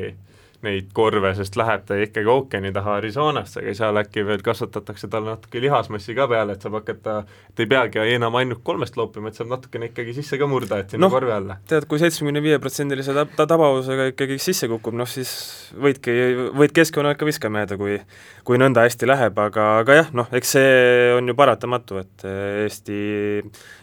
[0.66, 5.26] neid korve, sest läheb ta ikkagi ookeani taha Arizonasse, aga seal äkki veel kasvatatakse tal
[5.28, 7.20] natuke lihasmassi ka peale, et saab hakata,
[7.52, 10.94] et ei peagi enam ainult kolmest loopima, et saab natukene ikkagi sisse ka murda, et
[10.94, 11.60] sinna no, korvi alla.
[11.70, 15.30] tead, kui seitsmekümne viie protsendilise ta-, ta tabavusega ikkagi sisse kukub, noh siis
[15.78, 16.16] võidki,
[16.58, 18.00] võid keskkonnal ikka viskama jääda, kui
[18.48, 20.68] kui nõnda hästi läheb, aga, aga jah, noh, eks see
[21.12, 22.24] on ju paratamatu, et
[22.64, 23.00] Eesti,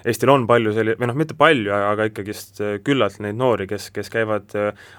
[0.10, 4.10] Eestil on palju selli-, või noh, mitte palju, aga ikkagist küllalt neid noori, kes, kes
[4.10, 4.56] käivad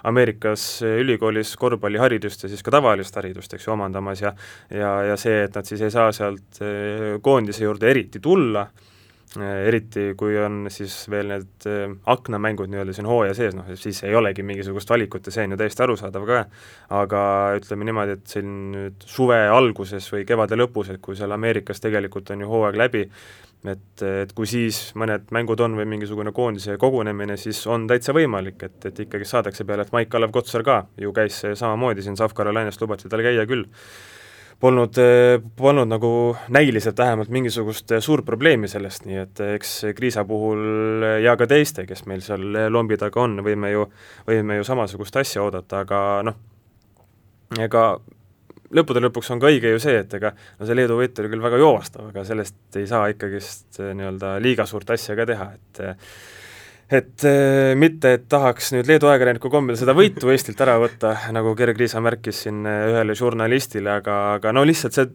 [0.07, 4.35] Ameerikas ülikoolis korvpalliharidust ja siis ka tavalist haridust, eks ju, omandamas ja
[4.71, 8.67] ja, ja see, et nad siis ei saa sealt eh, koondise juurde eriti tulla,
[9.37, 14.03] eh, eriti kui on siis veel need eh, aknamängud nii-öelda siin hooaja sees, noh siis
[14.07, 16.45] ei olegi mingisugust valikut ja see on ju täiesti arusaadav ka,
[17.01, 17.25] aga
[17.61, 22.35] ütleme niimoodi, et siin nüüd suve alguses või kevade lõpus, et kui seal Ameerikas tegelikult
[22.35, 23.07] on ju hooaeg läbi,
[23.65, 28.61] et, et kui siis mõned mängud on või mingisugune koondise kogunemine, siis on täitsa võimalik,
[28.63, 32.83] et, et ikkagi saadakse peale, et Maik-Kalev Kotsar ka ju käis samamoodi siin South Carolinast,
[32.83, 33.67] lubati tal käia küll.
[34.61, 34.97] Polnud,
[35.57, 36.11] polnud nagu
[36.49, 42.07] näiliselt vähemalt mingisugust suurt probleemi sellest, nii et eks Kriisa puhul ja ka teiste, kes
[42.09, 43.85] meil seal lombi taga on, võime ju,
[44.25, 46.39] võime ju samasugust asja oodata, aga noh,
[47.61, 47.85] ega
[48.75, 51.45] lõppude lõpuks on ka õige ju see, et ega no see Leedu võit oli küll
[51.45, 55.85] väga joovastav, aga sellest ei saa ikkagist eh, nii-öelda liiga suurt asja ka teha, et
[56.97, 61.55] et eh, mitte, et tahaks nüüd Leedu ajakirjaniku kombel seda võitu Eestilt ära võtta, nagu
[61.59, 65.11] Gerg Riisa märkis siin eh, ühele žurnalistile, aga, aga no lihtsalt see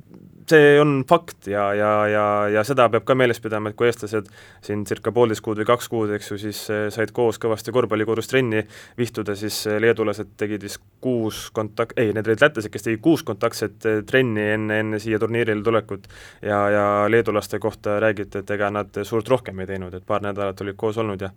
[0.52, 4.30] see on fakt ja, ja, ja, ja seda peab ka meeles pidama, et kui eestlased
[4.66, 8.30] siin circa poolteist kuud või kaks kuud, eks ju, siis eh, said koos kõvasti korvpallikodus
[8.32, 8.64] trenni
[9.00, 13.26] vihtuda, siis eh, leedulased tegid vist kuus kontakt-, ei, need olid lätlased, kes tegid kuus
[13.28, 16.10] kontaktset eh, trenni enne, enne siia turniirile tulekut
[16.42, 20.62] ja, ja leedulaste kohta räägiti, et ega nad suurt rohkem ei teinud, et paar nädalat
[20.66, 21.32] olid koos olnud ja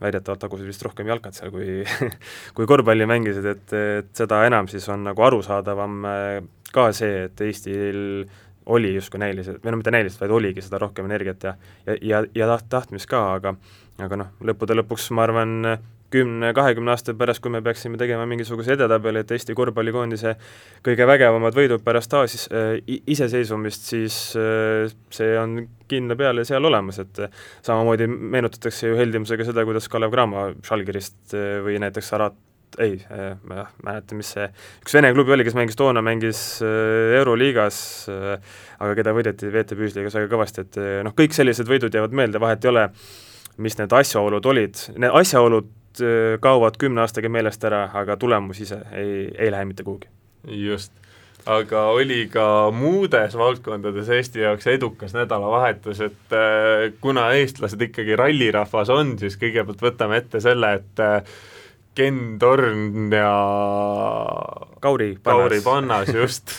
[0.00, 1.80] väidetavalt tagusid vist rohkem jalkad seal, kui
[2.56, 6.04] kui korvpalli mängisid, et, et seda enam siis on nagu arusaadavam
[6.76, 7.98] ka see, et Eestil
[8.66, 12.22] oli justkui näiliselt, või no mitte näiliselt, vaid oligi seda rohkem energiat ja ja, ja,
[12.34, 13.56] ja taht-, tahtmist ka, aga
[14.02, 15.54] aga noh, lõppude lõpuks ma arvan,
[16.10, 20.36] kümne, kahekümne aasta pärast, kui me peaksime tegema mingisuguse edetabeli, et Eesti korvpallikoondise
[20.86, 25.58] kõige vägevamad võidud pärast taasis äh, iseseisvumist, siis äh, see on
[25.90, 31.34] kindla peale seal olemas, et äh, samamoodi meenutatakse ju heldimusega seda, kuidas Kalev Cramo Žalgirist
[31.34, 32.38] äh, või näiteks Arat
[32.78, 34.46] ei, äh, ma jah, mäletan, mis see,
[34.82, 37.78] üks Vene klubi oli, kes mängis toona, mängis äh, Euroliigas,
[38.12, 42.42] äh, aga keda võideti VTB ühisliigas väga kõvasti, et noh, kõik sellised võidud jäävad meelde,
[42.42, 42.90] vahet ei ole,
[43.62, 45.72] mis need asjaolud olid, need asjaolud
[46.44, 50.10] kaovad kümne aastaga meelest ära, aga tulemus ise ei, ei lähe mitte kuhugi.
[50.66, 50.92] just
[51.48, 56.36] aga oli ka muudes valdkondades Eesti jaoks edukas nädalavahetus, et
[57.00, 61.04] kuna eestlased ikkagi rallirahvas on, siis kõigepealt võtame ette selle, et
[61.96, 63.32] Ken Torn ja
[64.80, 66.14] Kauri Pannas, Kauri Pannas.
[66.14, 66.52] Just.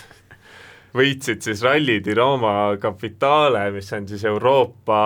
[0.98, 4.98] võitsid siis Rally di Roma Capitale, mis on siis Euroopa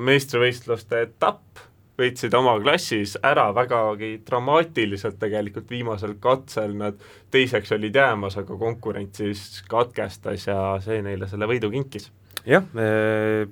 [0.00, 1.60] meistrivõistluste etapp,
[2.00, 6.96] võitsid oma klassis ära vägagi dramaatiliselt tegelikult viimasel katsel, nad
[7.34, 12.08] teiseks olid jäämas, aga konkurents siis katkestas ja see neile selle võidu kinkis
[12.48, 12.64] jah,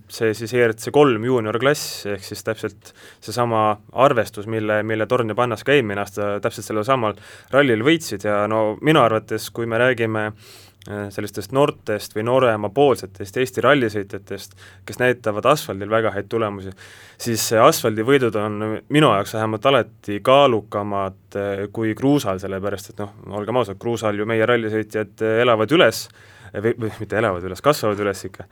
[0.09, 2.93] see siis ERC kolm juuniorklass, ehk siis täpselt
[3.25, 7.17] seesama arvestus, mille, mille Torn ja Pannas ka eelmine aasta täpselt sellel samal
[7.53, 13.65] rallil võitsid ja no minu arvates, kui me räägime äh, sellistest noortest või nooremapoolsetest Eesti
[13.67, 14.57] rallisõitjatest,
[14.89, 16.73] kes näitavad asfaldil väga häid tulemusi,
[17.21, 23.61] siis asfaldivõidud on minu jaoks vähemalt alati kaalukamad äh, kui kruusal, sellepärast et noh, olgem
[23.61, 28.23] ausad, kruusal ju meie rallisõitjad äh, elavad üles või, või mitte elavad üles, kasvavad üles
[28.29, 28.47] ikka,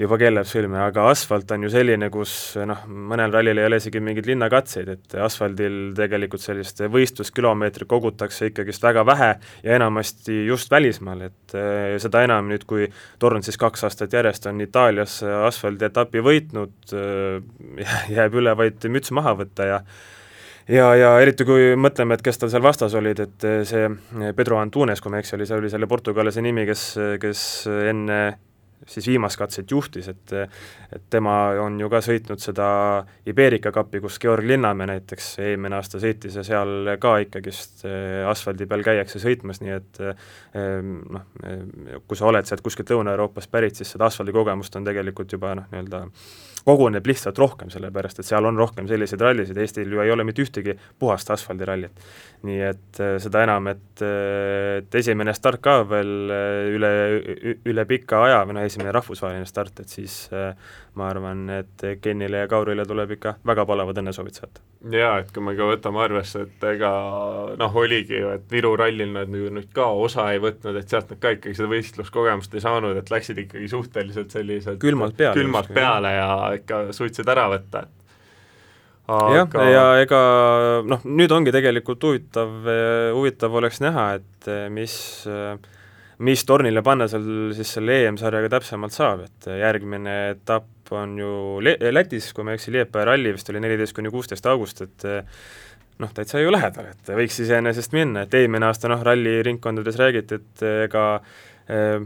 [0.00, 4.02] juba keelab sõlme, aga asfalt on ju selline, kus noh, mõnel rallil ei ole isegi
[4.04, 9.30] mingeid linnakatseid, et asfaldil tegelikult sellist võistluskilomeetrit kogutakse ikkagist väga vähe
[9.64, 11.58] ja enamasti just välismaal, et
[12.02, 12.88] seda enam nüüd, kui
[13.22, 16.96] Torn siis kaks aastat järjest on Itaalias asfaldietapi võitnud
[18.16, 19.80] jääb üle vaid müts maha võtta ja
[20.68, 23.90] ja, ja eriti kui mõtleme, et kes tal seal vastas olid, et see
[24.36, 26.88] Pedro Antunes, kui ma ei eksi, oli, see oli selle portugallase nimi, kes,
[27.22, 27.46] kes
[27.90, 28.20] enne
[28.86, 30.32] siis viimast katset juhtis, et
[30.94, 32.66] et tema on ju ka sõitnud seda
[33.26, 37.86] Iberika kappi, kus Georg Linnamäe näiteks eelmine aasta sõitis ja seal ka ikkagist
[38.30, 40.02] asfaldi peal käiakse sõitmas, nii et
[40.54, 41.26] noh,
[42.06, 46.04] kui sa oled sealt kuskilt Lõuna-Euroopast pärit, siis seda asfaldikogemust on tegelikult juba noh, nii-öelda
[46.64, 50.44] koguneb lihtsalt rohkem, sellepärast et seal on rohkem selliseid rallisid, Eestil ju ei ole mitte
[50.44, 52.04] ühtegi puhast asfaldirallit.
[52.44, 56.90] nii et äh, seda enam, et, äh, et esimene start ka veel äh, üle,
[57.64, 60.28] üle pika aja või noh, esimene rahvusvaheline start, et siis
[60.94, 64.60] ma arvan, et Kennile ja Kaurile tuleb ikka väga palevad õnnesoovid saata.
[64.92, 66.90] jaa, et kui me ka võtame arvesse, et ega
[67.60, 71.14] noh, oligi ju, et Viru rallil nad ju nüüd ka osa ei võtnud, et sealt
[71.14, 75.72] nad ka ikkagi seda võistluskogemust ei saanud, et läksid ikkagi suhteliselt sellised külmalt peale, külmalt
[75.72, 76.28] peale ja
[76.60, 78.00] ikka suutsid ära võtta, et
[79.14, 80.20] aga jah, ja ega
[80.88, 82.54] noh, nüüd ongi tegelikult huvitav,
[83.16, 84.94] huvitav oleks näha, et mis,
[86.24, 91.78] mis tornile panna seal siis selle EM-sarjaga täpsemalt saab, et järgmine etapp on ju Le-,
[91.92, 95.06] Lätis, kui ma ei eksi, Liepaja ralli vist oli neliteist kuni kuusteist august, et
[96.02, 100.64] noh, täitsa ju lähedal, et võiks iseenesest minna, et eelmine aasta noh, ralliringkondades räägiti, et
[100.88, 101.04] ega
[101.68, 101.98] eh,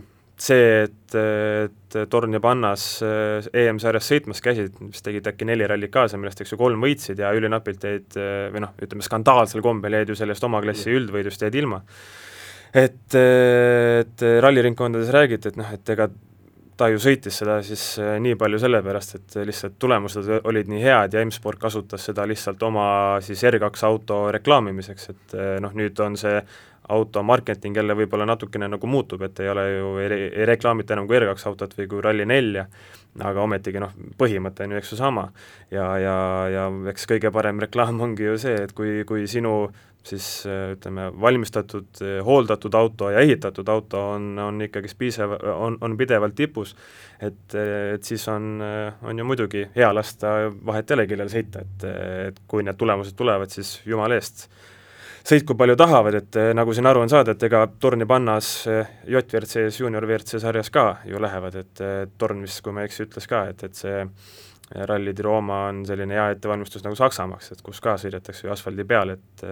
[0.43, 5.93] see, et, et Torn ja Pannas eh, EM-sarjas sõitmas käisid, vist tegid äkki neli rallit
[5.95, 9.99] kaasa, millest eks ju kolm võitsid ja ülinapilt jäid eh, või noh, ütleme skandaalsel kombel
[9.99, 11.83] jäid ju sellest oma klassi üldvõidust jäid ilma.
[12.77, 16.11] et, et ralliringkondades räägiti, et noh, et ega
[16.79, 21.25] ta ju sõitis seda siis nii palju sellepärast, et lihtsalt tulemused olid nii head ja
[21.25, 22.87] M-Sport kasutas seda lihtsalt oma
[23.25, 26.37] siis R2 auto reklaamimiseks, et noh, nüüd on see
[26.89, 31.19] auto marketing jälle võib-olla natukene nagu muutub, et ei ole ju, ei, reklaamita enam kui
[31.21, 32.65] R2 autot või kui Rally4,
[33.29, 35.29] aga ometigi noh, põhimõte on ju eks ju sama.
[35.71, 36.17] ja, ja,
[36.53, 39.69] ja eks kõige parem reklaam ongi ju see, et kui, kui sinu
[40.09, 46.37] siis ütleme, valmistatud, hooldatud auto ja ehitatud auto on, on ikkagist piisav, on, on pidevalt
[46.39, 46.75] tipus,
[47.21, 48.63] et, et siis on,
[49.03, 51.87] on ju muidugi hea lasta, vahet ei ole, kellel sõita, et,
[52.31, 54.49] et kui need tulemused tulevad, siis jumala eest
[55.27, 58.91] sõitku palju tahavad, et eh, nagu siin aru on saada, et ega torni pannas eh,
[59.09, 63.09] J-WRC-s, juunior WRC sarjas ka ju lähevad, et eh, torn vist, kui ma ei eksi,
[63.09, 64.05] ütles ka, et, et see
[64.89, 68.85] Rally di Roma on selline hea ettevalmistus nagu Saksamaaks, et kus ka sõidetakse ju asfaldi
[68.85, 69.45] peal, et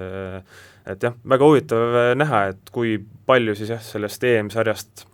[0.87, 5.07] et jah, väga huvitav näha, et kui palju siis jah, sellest EM-sarjast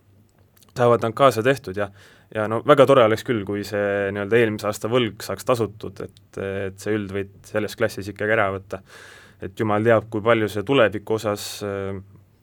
[0.75, 1.87] saavad nad kaasa tehtud ja
[2.35, 6.39] ja no väga tore oleks küll, kui see nii-öelda eelmise aasta võlg saaks tasutud, et,
[6.41, 8.81] et see üldvõit selles klassis ikkagi ära võtta
[9.43, 11.97] et jumal teab, kui palju see tuleviku osas äh,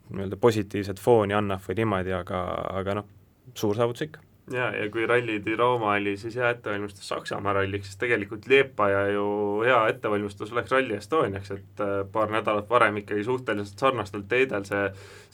[0.09, 2.41] nii-öelda positiivset fooni annab või niimoodi, aga,
[2.81, 3.13] aga noh,
[3.55, 7.89] suur saavutus ikka ja, ja kui Rally di Roma oli siis hea ettevalmistus Saksamaa ralliks,
[7.89, 9.25] siis tegelikult Liepaja ju
[9.65, 14.85] hea ettevalmistus oleks Rally Estoniaks, et äh, paar nädalat varem ikkagi suhteliselt sarnastel teedel see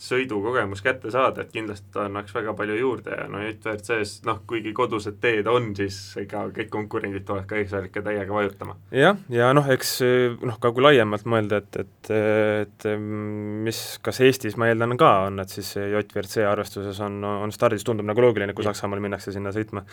[0.08, 4.74] sõidukogemus kätte saada, et kindlasti ta annaks väga palju juurde ja no JVRC-s noh, kuigi
[4.76, 8.76] kodused teed on, siis ega kõik konkurendid tulevad ka eesmärk ikka täiega vajutama.
[8.92, 9.96] jah, ja noh, eks
[10.42, 12.12] noh, ka kui laiemalt mõelda, et, et,
[12.66, 17.84] et mis, kas Eestis, ma eeldan ka, on nad siis JVRC arvestuses on, on stardis,
[17.86, 19.86] tundub nagu loogiline, kui Saksamaal minnakse sinna sõitma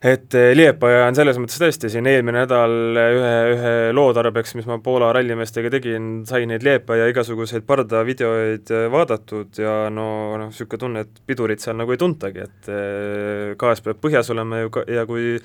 [0.00, 4.68] et eh, Liepaja on selles mõttes tõesti siin eelmine nädal ühe, ühe loo tarbeks, mis
[4.68, 10.06] ma Poola rallimeestega tegin, sai neid Liepaja igasuguseid pardavideoid eh, vaadatud ja no
[10.40, 14.62] noh, niisugune tunne, et pidurit seal nagu ei tuntagi, et eh, gaas peab põhjas olema
[14.62, 15.36] ju ka, ja kui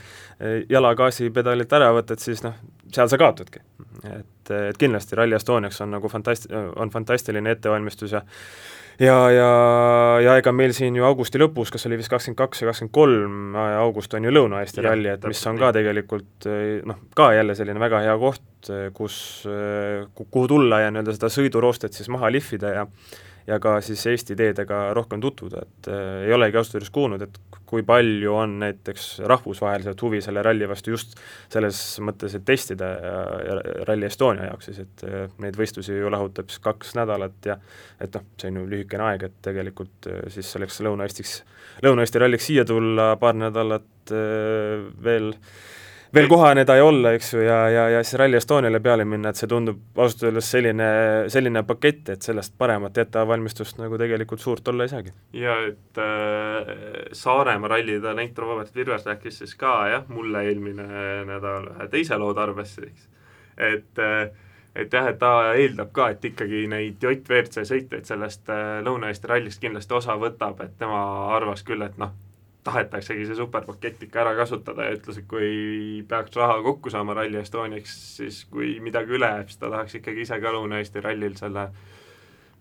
[0.71, 2.55] jala gaasipedalilt ära võtad, siis noh,
[2.95, 3.60] seal sa kaotadki.
[4.05, 8.23] et, et kindlasti Rally Estoniaks on nagu fantast-, on fantastiline ettevalmistus ja
[8.99, 9.49] ja, ja,
[10.23, 13.60] ja ega meil siin ju augusti lõpus, kas oli vist kakskümmend kaks või kakskümmend kolm
[13.81, 16.49] august on ju Lõuna-Eesti ralli, et mis on ka tegelikult
[16.89, 19.17] noh, ka jälle selline väga hea koht, kus,
[20.15, 22.88] kuhu tulla ja nii-öelda seda sõiduroostet siis maha lihvida ja
[23.47, 27.38] ja ka siis Eesti teedega rohkem tutvuda, et äh, ei olegi ausalt öeldes kuulnud, et
[27.65, 31.15] kui palju on näiteks rahvusvaheliselt huvi selle ralli vastu just
[31.53, 33.13] selles mõttes, et testida ja,
[33.45, 33.58] ja
[33.89, 37.60] Rally Estonia jaoks siis, et äh, neid võistlusi ju lahutab siis kaks nädalat ja
[38.01, 41.39] et noh, see on ju lühikene aeg, et tegelikult äh, siis selleks Lõuna-Eestiks,
[41.86, 45.31] Lõuna-Eesti ralliks siia tulla paar nädalat veel
[46.15, 49.39] veel kohaneda ja olla, eks ju, ja, ja, ja siis Rally Estoniale peale minna, et
[49.39, 50.88] see tundub ausalt öeldes selline,
[51.32, 55.13] selline pakett, et sellest paremat ettevalmistust nagu tegelikult suurt olla ei saagi.
[55.34, 56.71] ja et äh,
[57.12, 60.88] Saaremaa ralli ta näitab, Robert Virves rääkis siis ka jah, mulle eelmine
[61.28, 63.08] nädal ühe teise loo tarbesse, eks,
[63.58, 64.27] et äh,
[64.75, 69.63] et jah, et ta eeldab ka, et ikkagi neid JVRC sõitjaid sellest äh, Lõuna-Eesti rallist
[69.63, 71.02] kindlasti osa võtab, et tema
[71.35, 72.12] arvas küll, et noh,
[72.66, 75.50] tahetaksegi see superpakett ikka ära kasutada ja ütles, et kui
[76.10, 80.26] peaks raha kokku saama Rally Estoniaks, siis kui midagi üle jääb, siis ta tahaks ikkagi
[80.26, 81.70] ise ka Lõuna-Eesti rallil selle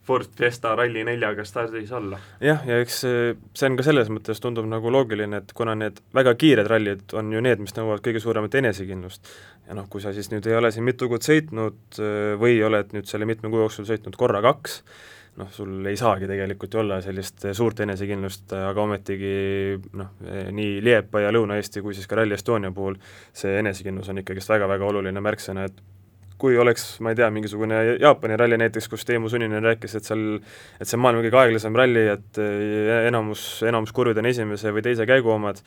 [0.05, 2.19] Ford Fiesta Rally4-ga stardis olla.
[2.45, 6.35] jah, ja eks see on ka selles mõttes, tundub nagu loogiline, et kuna need väga
[6.41, 9.33] kiired rallid on ju need, mis nõuavad kõige suuremat enesekindlust,
[9.69, 12.03] ja noh, kui sa siis nüüd ei ole siin mitu kuud sõitnud
[12.41, 14.83] või oled nüüd selle mitme kuu jooksul sõitnud korra kaks,
[15.41, 19.35] noh, sul ei saagi tegelikult ju olla sellist suurt enesekindlust, aga ometigi
[19.99, 20.13] noh,
[20.55, 22.99] nii Liepa ja Lõuna-Eesti kui siis ka Rally Estonia puhul
[23.35, 25.83] see enesekindlus on ikkagist väga-väga oluline märksõna, et
[26.39, 30.25] kui oleks, ma ei tea, mingisugune Jaapani ralli näiteks, kus Teemu Suninen rääkis, et seal,
[30.81, 32.41] et see on maailma kõige aeglasem ralli, et
[33.09, 35.63] enamus, enamus kurvid on esimese või teise käigu omad,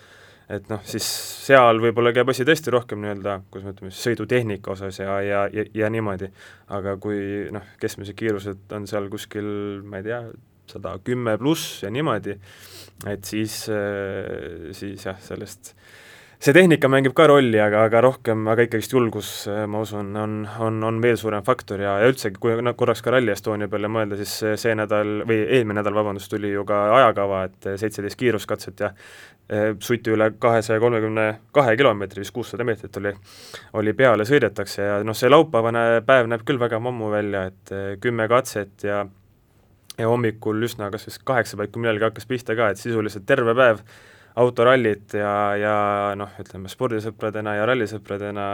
[0.49, 1.05] et noh, siis
[1.47, 5.65] seal võib-olla käib asi tõesti rohkem nii-öelda, kuidas me ütleme, sõidutehnika osas ja, ja, ja,
[5.75, 6.29] ja niimoodi.
[6.75, 7.19] aga kui
[7.53, 9.47] noh, keskmised kiirused on seal kuskil,
[9.83, 10.21] ma ei tea,
[10.67, 12.37] sada kümme pluss ja niimoodi,
[13.07, 13.61] et siis,
[14.77, 15.73] siis jah, sellest
[16.37, 20.83] see tehnika mängib ka rolli, aga, aga rohkem, aga ikkagist julgus, ma usun, on, on,
[20.85, 24.19] on veel suurem faktor ja, ja üldsegi, kui no, korraks ka Rally Estonia peale mõelda,
[24.19, 28.93] siis see nädal või eelmine nädal, vabandust, tuli ju ka ajakava, et seitseteist kiiruskatset ja
[29.47, 31.23] Eh, suti üle kahesaja kolmekümne
[31.55, 33.13] kahe kilomeetri, vist kuussada meetrit oli,
[33.79, 37.71] oli peale sõidetakse ja noh, see laupäevane päev näeb küll väga mammu välja, et
[38.03, 39.05] kümme katset ja
[39.97, 43.79] ja hommikul üsna kas siis kaheksa paiku millalgi hakkas pihta ka, et sisuliselt terve päev
[44.37, 45.75] autorallit ja, ja
[46.19, 48.49] noh, ütleme spordisõpradena ja rallisõpradena,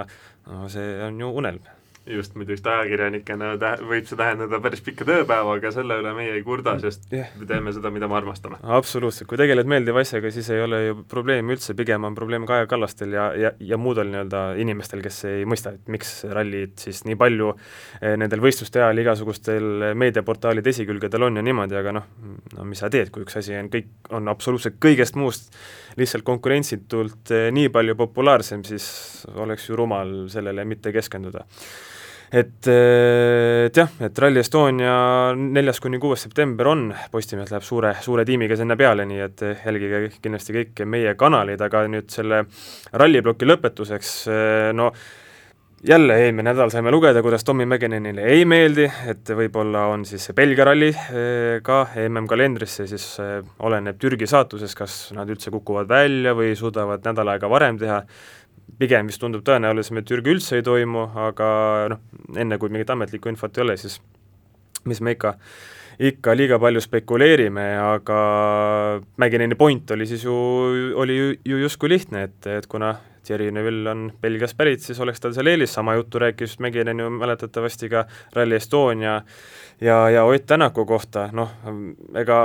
[0.49, 1.63] no see on ju unelm
[2.05, 6.33] just muidu just ajakirjanikena tä-, võib see tähendada päris pikka tööpäeva, aga selle üle meie
[6.35, 7.29] ei kurda, sest yeah.
[7.39, 8.59] me teeme seda, mida me armastame.
[8.77, 12.67] absoluutselt, kui tegeled meeldiva asjaga, siis ei ole ju probleemi üldse, pigem on probleem Kaja
[12.71, 17.15] Kallastel ja, ja, ja muudel nii-öelda inimestel, kes ei mõista, et miks rallid siis nii
[17.19, 22.11] palju eh, nendel võistluste ajal igasugustel meediaportaalide esikülgedel on ja niimoodi, aga noh,
[22.57, 25.55] no mis sa teed, kui üks asi on kõik, on absoluutselt kõigest muust
[25.95, 28.91] lihtsalt konkurentsitult eh, nii palju populaarsem, siis
[29.39, 31.47] oleks ju rumal sellele mitte keskenduda
[32.33, 34.93] et, eh, et jah, et Rally Estonia
[35.37, 40.07] neljas kuni kuues september on, Postimees läheb suure, suure tiimiga sinna peale, nii et jälgige
[40.17, 42.45] kindlasti kõiki meie kanaleid, aga nüüd selle
[42.97, 44.89] rallibloki lõpetuseks, eh, no
[45.85, 50.33] jälle eelmine nädal saime lugeda, kuidas Tommy Mäkinenile ei meeldi, et võib-olla on siis see
[50.33, 53.09] Belgia ralli eh, ka MM-kalendrisse, siis
[53.61, 58.01] oleneb Türgi saatuses, kas nad üldse kukuvad välja või suudavad nädal aega varem teha,
[58.79, 61.47] pigem vist tundub tõenäolisem, et Türgi üldse ei toimu, aga
[61.93, 62.03] noh,
[62.39, 63.99] enne kui mingit ametlikku infot ei ole, siis
[64.89, 65.35] mis me ikka,
[66.03, 68.19] ikka liiga palju spekuleerime, aga
[69.21, 70.35] Mägineni point oli siis ju,
[70.99, 75.21] oli ju, ju justkui lihtne, et, et kuna Thierry Neuville on Belgiast pärit, siis oleks
[75.23, 78.05] tal seal eelis, sama juttu rääkis Mäkinen ju mäletatavasti ka
[78.35, 79.21] Rally Estonia
[79.81, 81.53] ja, ja Ott Tänaku kohta, noh,
[82.19, 82.41] ega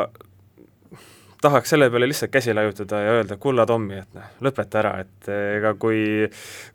[1.42, 5.28] tahaks selle peale lihtsalt käsi laiutada ja öelda, kulla Tommy, et noh, lõpeta ära, et
[5.30, 6.00] eh, ega kui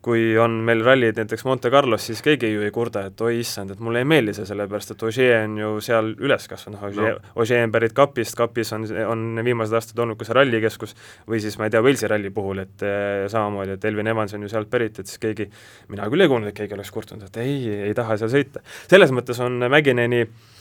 [0.03, 3.74] kui on meil rallid näiteks Monte Carlos, siis keegi ju ei kurda, et oi issand,
[3.74, 7.34] et mulle ei meeldi see, sellepärast et Ogier on ju seal üles kasvanud, Ogier no.,
[7.43, 10.95] Ogier on pärit Kapist, Kapis on, on viimased aastad olnud ka see rallikeskus,
[11.28, 14.47] või siis ma ei tea, Walesi ralli puhul, et eh, samamoodi, et Elvin Evans on
[14.47, 15.49] ju sealt pärit, et siis keegi,
[15.91, 17.59] mina küll ei kuulnud, et keegi oleks kurtnud, et ei,
[17.89, 18.64] ei taha seal sõita.
[18.88, 20.52] selles mõttes on Mägineni äh,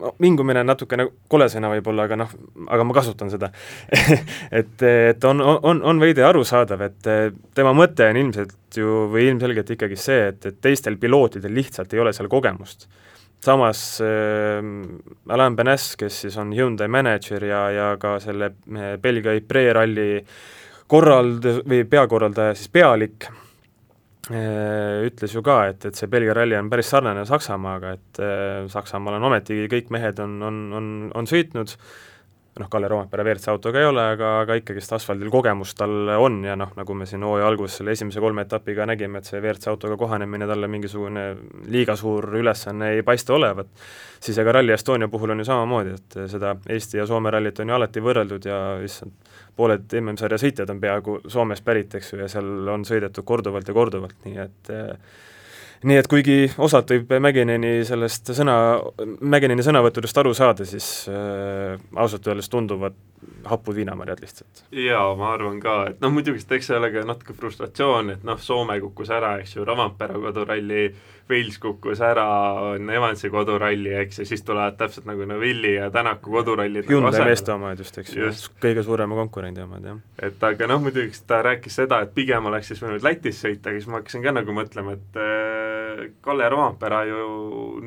[0.00, 2.34] no vingumine on natukene kole sõna võib-olla, aga noh,
[2.72, 3.50] aga ma kasutan seda
[4.60, 7.10] et, et on, on, on veidi arusaadav, et
[7.56, 12.02] tema mõte on ilmselt ju või ilmselgelt ikkagi see, et, et teistel pilootidel lihtsalt ei
[12.02, 12.88] ole seal kogemust.
[13.44, 14.60] samas äh,
[15.28, 20.24] Alain Benes, kes siis on Hyundai mänedžer ja, ja ka selle äh, Belgia Ypres ralli
[20.88, 23.28] korrald- või peakorraldaja siis pealik,
[24.26, 29.20] ütles ju ka, et, et see Belgia ralli on päris sarnane Saksamaaga, et äh, Saksamaal
[29.20, 31.76] on ometigi kõik mehed on, on, on, on sõitnud,
[32.60, 36.56] noh, Kalle Roomepere WRC autoga ei ole, aga, aga ikkagist asfaldil kogemus tal on ja
[36.58, 39.98] noh, nagu me siin hooaja alguses selle esimese kolme etapiga nägime, et see WRC autoga
[40.00, 41.26] kohanemine talle mingisugune
[41.72, 43.68] liiga suur ülesanne ei paista olevat,
[44.20, 47.72] siis ega Rally Estonia puhul on ju samamoodi, et seda Eesti ja Soome rallit on
[47.72, 49.14] ju alati võrreldud ja issand,
[49.56, 53.76] pooled MM-sarja sõitjad on peaaegu Soomest pärit, eks ju, ja seal on sõidetud korduvalt ja
[53.76, 54.74] korduvalt, nii et
[55.84, 58.56] nii et kuigi osalt võib Mägineni sellest sõna,
[59.20, 62.96] Mägineni sõnavõttudest aru saada, siis äh, ausalt öeldes tunduvad
[63.46, 64.64] hapud viinamarjad lihtsalt.
[64.70, 68.40] jaa, ma arvan ka, et noh, muidugi eks see ole ka natuke frustratsioon, et noh,
[68.40, 72.26] Soome kukkus ära, eks ju, Ravampere koduralli äh, Wales kukkus ära,
[72.70, 77.26] on Evansi koduralli, eks, ja siis tulevad täpselt nagu Neville'i ja Tänaku kodurallid Hyundai nagu
[77.26, 78.28] meeste omad just, eks ju,
[78.62, 79.98] kõige suurema konkurendi omad, jah.
[80.22, 83.80] et aga noh, muidugi ta rääkis seda, et pigem oleks siis võinud Lätis sõita, aga
[83.80, 87.26] siis ma hakkasin ka nagu mõtlema, et äh, Kalle Roompere ju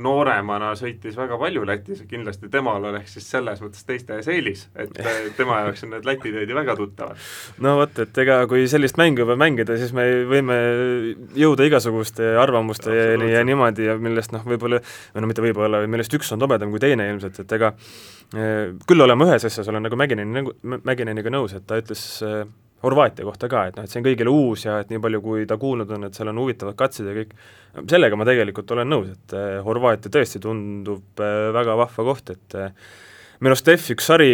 [0.04, 4.66] nooremana sõitis väga palju Lätis ja kindlasti temal oleks siis selles mõttes teiste ees eelis,
[4.76, 4.92] et
[5.40, 7.24] tema jaoks on need Läti teed ju väga tuttavad.
[7.64, 10.60] no vot, et ega kui sellist mängu juba mängida, siis me võime
[11.40, 14.82] jõuda igasuguste arvamusteni ja niimoodi ja millest noh, võib-olla,
[15.16, 17.74] või no mitte võib-olla, millest üks on tobedam kui teine ilmselt, et ega
[18.30, 20.44] küll olema ühes asjas, olen nagu Mägineni,
[20.86, 22.04] Mägineniga nõus, et ta ütles
[22.84, 25.44] Horvaatia kohta ka, et noh, et see on kõigile uus ja et nii palju, kui
[25.48, 27.34] ta kuulnud on, et seal on huvitavad katsed ja kõik,
[27.92, 32.56] sellega ma tegelikult olen nõus, et eh, Horvaatia tõesti tundub eh, väga vahva koht, et
[32.56, 32.94] eh,
[33.40, 34.32] minu arust F1 sari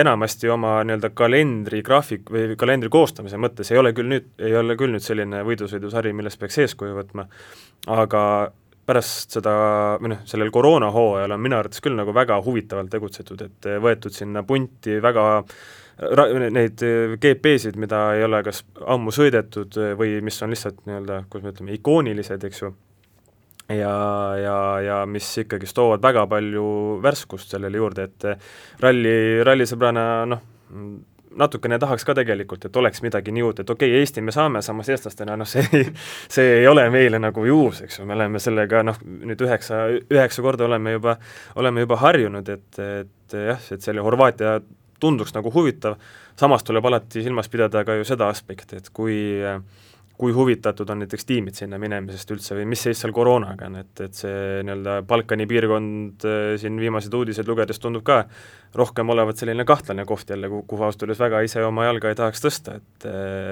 [0.00, 4.92] enamasti oma nii-öelda kalendrigraafik või kalendri koostamise mõttes ei ole küll nüüd, ei ole küll
[4.92, 7.24] nüüd selline võidusõidusari, millest peaks eeskuju võtma,
[7.96, 8.24] aga
[8.86, 9.52] pärast seda,
[10.02, 14.42] või noh, sellel koroonahooajal on minu arvates küll nagu väga huvitavalt tegutsetud, et võetud sinna
[14.44, 15.26] punti väga
[16.18, 16.82] ra-, neid
[17.22, 21.76] GP-sid, mida ei ole kas ammu sõidetud või mis on lihtsalt nii-öelda, kuidas me ütleme,
[21.78, 22.72] ikoonilised, eks ju,
[23.78, 23.94] ja,
[24.38, 26.66] ja, ja mis ikkagist toovad väga palju
[27.02, 28.52] värskust sellele juurde, et äh,
[28.82, 29.16] ralli,
[29.46, 30.44] rallisõbrana noh,
[31.36, 34.62] natukene tahaks ka tegelikult, et oleks midagi nii uut, et okei okay,, Eesti me saame,
[34.62, 35.86] samas eestlastena noh, see ei,
[36.32, 40.44] see ei ole meile nagu juhus, eks ju, me oleme sellega noh, nüüd üheksa, üheksa
[40.44, 41.16] korda oleme juba,
[41.60, 44.58] oleme juba harjunud, et, et jah, et selle Horvaatia
[45.02, 45.96] tunduks nagu huvitav,
[46.38, 49.16] samas tuleb alati silmas pidada ka ju seda aspekti, et kui
[50.22, 53.92] kui huvitatud on näiteks tiimid sinna minemisest üldse või mis seis seal koroonaga on, et,
[54.04, 58.22] et see nii-öelda Balkani piirkond äh, siin viimased uudised lugedes tundub ka
[58.78, 62.44] rohkem olevat selline kahtlane koht jälle, kuhu ausalt öeldes väga ise oma jalga ei tahaks
[62.44, 63.08] tõsta, et,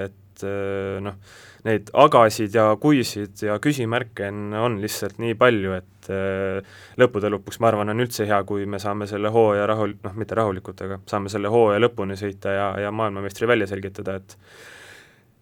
[0.07, 1.19] et äh, noh,
[1.67, 7.59] neid agasid ja kuisid ja küsimärke on, on lihtsalt nii palju, et äh, lõppude lõpuks
[7.59, 11.03] ma arvan, on üldse hea, kui me saame selle hooaja rahul-, noh, mitte rahulikult, aga
[11.11, 14.37] saame selle hooaja lõpuni sõita ja, ja maailmameistri välja selgitada, et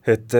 [0.09, 0.35] et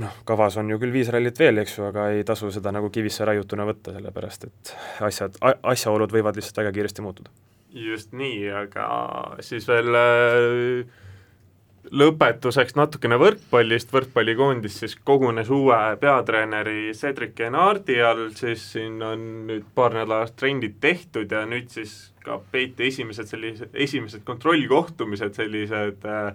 [0.00, 2.90] noh, kavas on ju küll viis rallit veel, eks ju, aga ei tasu seda nagu
[2.94, 4.74] kivisse raiutuna võtta, sellepärast et
[5.08, 7.32] asjad, asjaolud võivad lihtsalt väga kiiresti muutuda.
[7.72, 8.88] just nii, aga
[9.40, 11.00] siis veel äh
[11.90, 19.66] lõpetuseks natukene võrkpallist, võrkpallikoondis siis kogunes uue peatreeneri Cedric Enardi all, siis siin on nüüd
[19.74, 26.30] paar nädalat trendid tehtud ja nüüd siis ka peeti esimesed sellised, esimesed kontrollkohtumised, sellised äh,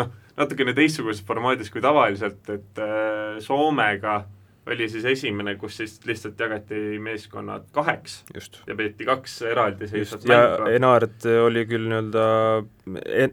[0.00, 4.28] noh, natukene teistsuguses formaadis kui tavaliselt, et äh, Soomega äh,
[4.66, 8.60] oli siis esimene, kus siis lihtsalt jagati meeskonnad kaheks Just.
[8.66, 10.68] ja peeti kaks eraldiseisvat mängu.
[10.76, 12.24] Enaart oli küll nii-öelda,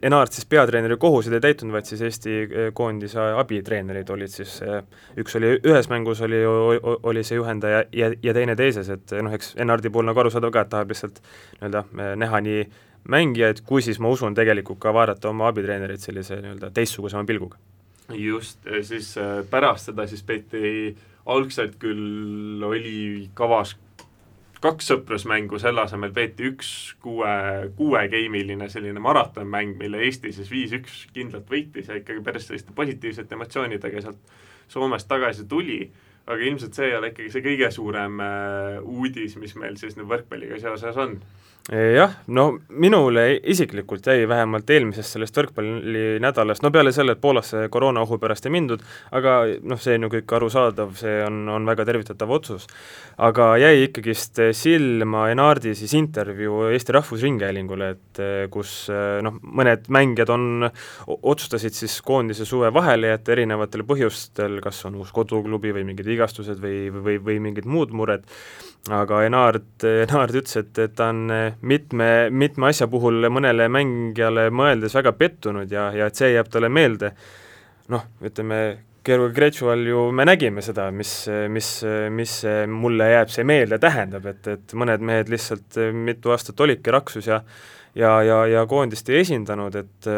[0.02, 4.82] Enaart siis peatreeneri kohuseid ei täitnud, vaid siis Eesti eh, koondise abitreenerid olid siis, eh,
[5.20, 6.42] üks oli ühes mängus, oli,
[7.02, 10.64] oli see juhendaja ja, ja teine teises, et noh, eks Enaardi puhul nagu arusaadav ka,
[10.64, 11.22] et tahab lihtsalt
[11.60, 12.68] nii-öelda näha nii
[13.08, 17.58] mängijaid, kui siis ma usun, tegelikult ka vaadata oma abitreenerit sellise nii-öelda teistsugusema pilguga.
[18.14, 19.14] just, siis
[19.50, 20.96] pärast seda siis peeti
[21.28, 23.76] algselt küll oli kavas
[24.62, 26.70] kaks sõprusmängu, selle asemel peeti üks
[27.02, 27.30] kuue,
[27.78, 34.04] kuuegeimiline selline maratonmäng, mille Eesti siis viis-üks kindlalt võitis ja ikkagi päris selliste positiivsete emotsioonidega
[34.04, 34.36] sealt
[34.68, 35.78] Soomest tagasi tuli,
[36.26, 40.10] aga ilmselt see ei ole ikkagi see kõige suurem äh, uudis, mis meil siis nüüd
[40.10, 41.14] võrkpalliga seoses on
[41.68, 48.16] jah, no minule isiklikult jäi vähemalt eelmisest sellest võrkpallinädalast, no peale selle, et Poolasse koroonaohu
[48.22, 48.80] pärast ei mindud,
[49.12, 49.34] aga
[49.68, 52.64] noh, see on ju kõik arusaadav, see on, on väga tervitatav otsus,
[53.20, 58.22] aga jäi ikkagist silma Enardi siis intervjuu Eesti Rahvusringhäälingule, et
[58.54, 58.72] kus
[59.24, 60.70] noh, mõned mängijad on,
[61.18, 66.64] otsustasid siis koondise suve vahele jätta erinevatel põhjustel, kas on uus koduklubi või mingid vigastused
[66.64, 68.24] või, või, või mingid muud mured,
[68.88, 71.26] aga Enard, Enard ütles, et, et ta on
[71.60, 76.70] mitme, mitme asja puhul mõnele mängijale mõeldes väga pettunud ja, ja et see jääb talle
[76.72, 77.12] meelde,
[77.92, 78.60] noh, ütleme,
[79.08, 81.12] Georg Gretšuval ju me nägime seda, mis,
[81.48, 81.68] mis,
[82.12, 82.34] mis
[82.68, 87.42] mulle jääb see meelde tähendab, et, et mõned mehed lihtsalt mitu aastat olidki raksus ja
[87.98, 90.08] ja, ja, ja koondist ei esindanud, et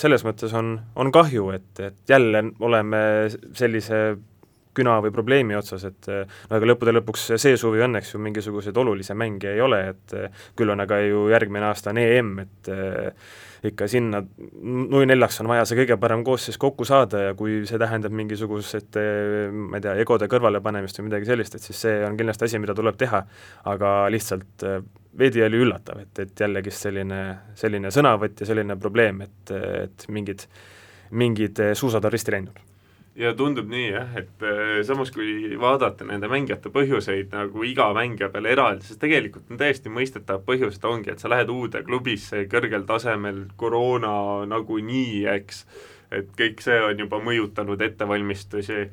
[0.00, 3.02] selles mõttes on, on kahju, et, et jälle oleme
[3.58, 4.04] sellise
[4.76, 9.14] küna või probleemi otsas, et no aga lõppude lõpuks see suvi õnneks ju mingisuguseid olulisi
[9.18, 10.14] mänge ei ole, et
[10.58, 13.28] küll on aga ju järgmine aasta on EM, et eh,
[13.68, 17.78] ikka sinna nui neljaks on vaja see kõige parem koosseis kokku saada ja kui see
[17.80, 18.98] tähendab mingisugused
[19.52, 22.76] ma ei tea, egode kõrvalepanemist või midagi sellist, et siis see on kindlasti asi, mida
[22.78, 23.22] tuleb teha,
[23.74, 24.82] aga lihtsalt eh,
[25.18, 27.22] veidi oli üllatav, et, et jällegist selline,
[27.58, 30.48] selline sõnavõtt ja selline probleem, et, et mingid,
[31.12, 32.71] mingid suusad on risti läinud
[33.18, 38.30] ja tundub nii jah, et äh, samas kui vaadata nende mängijate põhjuseid nagu iga mängija
[38.32, 42.86] peale eraldi, siis tegelikult on täiesti mõistetav põhjused ongi, et sa lähed uude klubisse kõrgel
[42.88, 44.14] tasemel, koroona
[44.48, 45.64] nagunii, eks,
[46.12, 48.86] et kõik see on juba mõjutanud ettevalmistusi,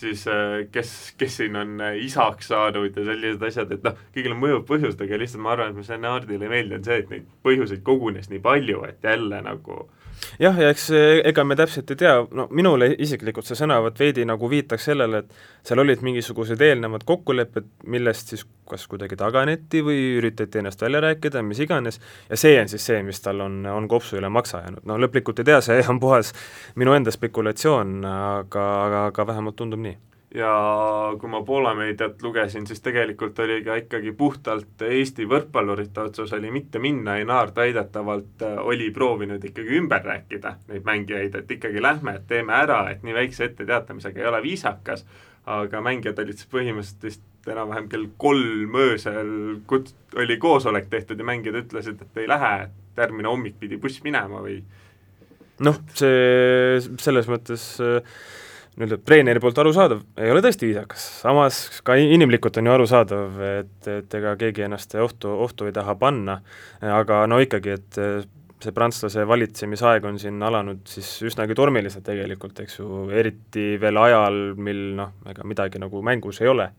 [0.00, 4.34] siis äh, kes, kes siin on äh, isaks saanud ja sellised asjad, et noh, kõigil
[4.34, 7.14] on mõjuv põhjused, aga lihtsalt ma arvan, et mis Ennardile ei meeldi, on see, et
[7.14, 9.84] neid põhjuseid kogunes nii palju, et jälle nagu
[10.40, 10.88] jah, ja eks
[11.30, 15.68] ega me täpselt ei tea, no minule isiklikult see sõnavõtt veidi nagu viitaks sellele, et
[15.68, 21.42] seal olid mingisugused eelnevad kokkulepped, millest siis kas kuidagi taganeti või üritati ennast välja rääkida,
[21.46, 22.00] mis iganes,
[22.30, 25.42] ja see on siis see, mis tal on, on kopsu üle maksa jäänud, no lõplikult
[25.42, 26.34] ei tea, see on puhas
[26.78, 29.98] minu enda spekulatsioon, aga, aga, aga vähemalt tundub nii
[30.34, 30.50] ja
[31.18, 36.52] kui ma Poola meediat lugesin, siis tegelikult oli ka ikkagi puhtalt Eesti võrkpallurite otsus oli
[36.54, 42.14] mitte minna, Einaart väidetavalt äh, oli proovinud ikkagi ümber rääkida neid mängijaid, et ikkagi lähme,
[42.20, 45.04] et teeme ära, et nii väikse etteteatamisega ei ole viisakas,
[45.50, 49.32] aga mängijad olid siis põhimõtteliselt vist enam-vähem kell kolm öösel
[49.66, 54.02] kut-, oli koosolek tehtud ja mängijad ütlesid, et ei lähe, et järgmine hommik pidi buss
[54.04, 54.60] minema või
[55.66, 58.20] noh, see selles mõttes äh,
[58.78, 63.88] nii-öelda treeneri poolt arusaadav, ei ole tõesti viisakas, samas ka inimlikult on ju arusaadav, et,
[63.90, 66.38] et ega keegi ennast ohtu, ohtu ei taha panna,
[67.00, 68.00] aga no ikkagi, et
[68.60, 74.40] see prantslase valitsemisaeg on siin alanud siis üsnagi tormiliselt tegelikult, eks ju, eriti veel ajal,
[74.60, 76.70] mil noh, ega midagi nagu mängus ei ole.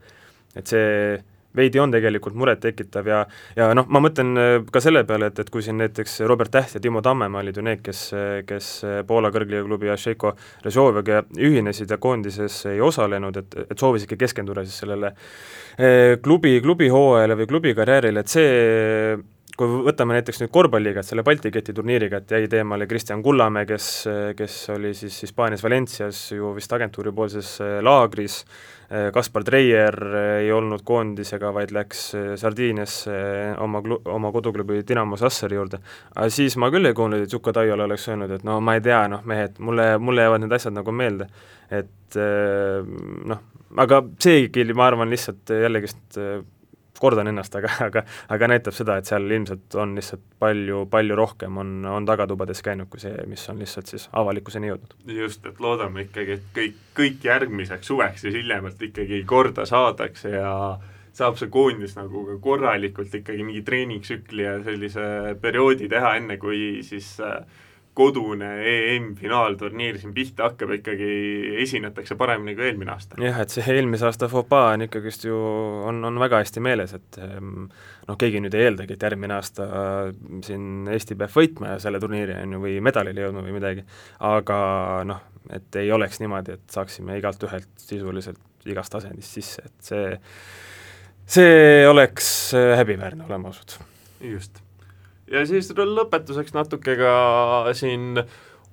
[0.55, 1.15] et see
[1.57, 3.21] veidi on tegelikult murettekitav ja
[3.55, 6.75] ja noh, ma mõtlen äh, ka selle peale, et, et kui siin näiteks Robert Täht
[6.75, 8.03] ja Timo Tammemaa olid ju need, kes,
[8.47, 8.69] kes
[9.07, 10.35] Poola kõrgliigaklubi Ašeiko
[10.65, 17.37] Režoviga ühinesid ja koondises ei osalenud, et, et soovisidki keskenduda siis sellele äh, klubi, klubihooajale
[17.39, 19.17] või klubikarjäärile, et see
[19.57, 23.67] kui võtame näiteks nüüd korvpalliga, et selle Balti keti turniiriga, et jäi teemale Kristjan Kullamäe,
[23.69, 23.87] kes,
[24.37, 28.41] kes oli siis Hispaanias Valencias ju vist agentuuripoolses äh, laagris,
[28.91, 33.13] Äh, Kaspar Treier äh, ei olnud koondisega, vaid läks Sardiiniasse
[33.63, 35.79] oma klu-, oma koduklubi Dinamo Sassari juurde.
[36.11, 38.83] aga siis ma küll ei kuulnud, et Juka Taiole oleks öelnud, et no ma ei
[38.83, 41.29] tea, noh mehed, mulle, mulle jäävad need asjad nagu meelde.
[41.71, 42.17] et
[43.31, 43.39] noh,
[43.79, 46.19] aga seegi, ma arvan, lihtsalt jällegist
[47.01, 51.57] kordan ennast, aga, aga aga näitab seda, et seal ilmselt on lihtsalt palju, palju rohkem
[51.61, 54.95] on, on tagatubades käinud kui see, mis on lihtsalt siis avalikkuseni jõudnud.
[55.17, 60.53] just, et loodame ikkagi, et kõik, kõik järgmiseks suveks siis hiljemalt ikkagi korda saadakse ja
[61.15, 66.79] saab see koondis nagu ka korralikult ikkagi mingi treeningtsükli ja sellise perioodi teha, enne kui
[66.87, 67.41] siis äh,
[67.93, 71.07] kodune EM-finaalturniir siin pihta hakkab, ikkagi
[71.59, 73.19] esinetakse paremini kui eelmine aasta.
[73.21, 75.39] jah, et see eelmise aasta fopaa on ikkagist ju,
[75.89, 77.65] on, on väga hästi meeles, et ehm,
[78.07, 79.67] noh, keegi nüüd ei eeldagi, et järgmine aasta
[80.47, 83.85] siin Eesti peab võitma ja selle turniiri, on ju, või medalile jõudma või midagi,
[84.31, 84.61] aga
[85.11, 85.21] noh,
[85.51, 90.17] et ei oleks niimoodi, et saaksime igalt ühelt sisuliselt igast asendist sisse, et see,
[91.39, 92.33] see oleks
[92.79, 93.81] häbiväärne, oleme ausad.
[94.21, 94.60] just
[95.31, 97.13] ja siis lõpetuseks natuke ka
[97.77, 98.23] siin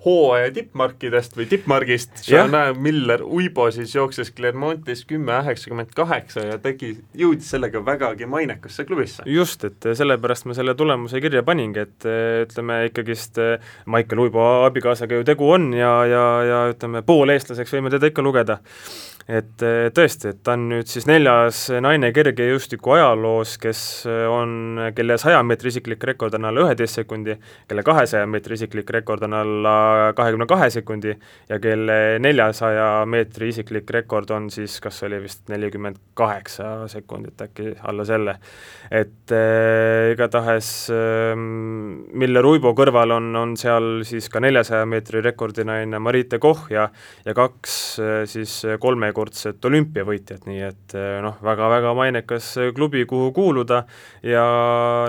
[0.04, 6.92] hooaja tippmarkidest või tippmargist, Jean Miller Uibo siis jookses Clermontis kümme üheksakümmend kaheksa ja tegi,
[7.18, 9.26] jõudis sellega vägagi mainekasse klubisse.
[9.26, 12.08] just, et sellepärast ma selle tulemuse kirja paningi, et
[12.46, 13.42] ütleme ikkagist
[13.90, 18.60] Maicel Uibo abikaasaga ju tegu on ja, ja, ja ütleme, pooleestlaseks võime teda ikka lugeda
[19.28, 24.80] et eh, tõesti, et ta on nüüd siis neljas naine kergejõustiku ajaloos, kes eh, on,
[24.96, 27.34] kelle saja meetri isiklik rekord on alla üheteist sekundi,
[27.68, 29.74] kelle kahesaja meetri isiklik rekord on alla
[30.16, 36.00] kahekümne kahe sekundi ja kelle neljasaja meetri isiklik rekord on siis, kas oli vist nelikümmend
[36.16, 38.38] kaheksa sekundit äkki, alla selle.
[38.90, 46.00] et äh, igatahes äh, Miller Uibo kõrval on, on seal siis ka neljasaja meetri rekordinaine
[46.00, 46.88] Marite Koch ja
[47.28, 53.32] ja kaks äh, siis kolme kahekordset olümpiavõitjat, nii et eh, noh, väga-väga mainekas klubi, kuhu
[53.34, 53.82] kuuluda
[54.22, 54.44] ja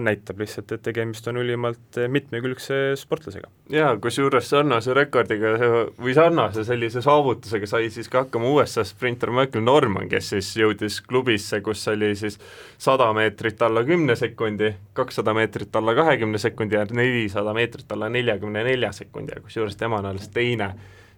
[0.01, 3.49] näitab lihtsalt, et tegemist on ülimalt mitmekülgse sportlasega.
[3.69, 5.53] jaa, kusjuures sarnase rekordiga
[5.99, 11.01] või sarnase sellise saavutusega sai siis ka hakkama USA sprinter Michael Norman, kes siis jõudis
[11.01, 12.39] klubisse, kus oli siis
[12.77, 18.63] sada meetrit alla kümne sekundi, kakssada meetrit alla kahekümne sekundi ja nelisada meetrit alla neljakümne
[18.63, 20.73] nelja sekundi ja kusjuures tema on alles teine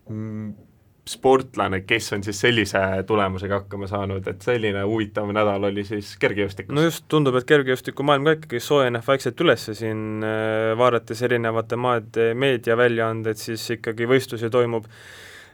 [0.09, 0.70] mm,
[1.11, 6.75] sportlane, kes on siis sellise tulemusega hakkama saanud, et selline huvitav nädal oli siis kergejõustikus.
[6.75, 12.31] no just, tundub, et kergejõustikumaailm ka ikkagi soojeneb vaikselt üles siin, äh, vaadates erinevate maade
[12.45, 14.87] meediaväljaandeid, siis ikkagi võistlusi toimub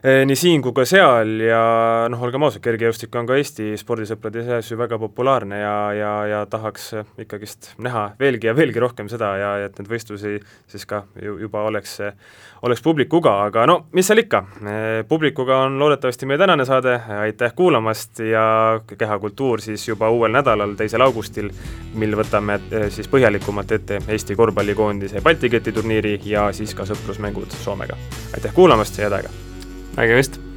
[0.02, 1.60] nii siin kui ka seal ja
[2.10, 6.42] noh, olgem ausad, kergejõustik on ka Eesti spordisõprade seas ju väga populaarne ja, ja, ja
[6.50, 10.36] tahaks ikkagist näha veelgi ja veelgi rohkem seda ja et neid võistlusi
[10.70, 11.96] siis ka ju, juba oleks,
[12.62, 17.54] oleks publikuga, aga no mis seal ikka, eh, publikuga on loodetavasti meie tänane saade, aitäh
[17.58, 18.44] kuulamast ja
[18.98, 21.50] Kehakultuur siis juba uuel nädalal, teisel augustil,
[21.98, 27.58] mil võtame eh, siis põhjalikumalt ette Eesti korvpallikoondise Balti keti turniiri ja siis ka sõprusmängud
[27.64, 27.98] Soomega.
[28.34, 29.47] aitäh kuulamast ja head aega!
[29.98, 30.47] Nägemist!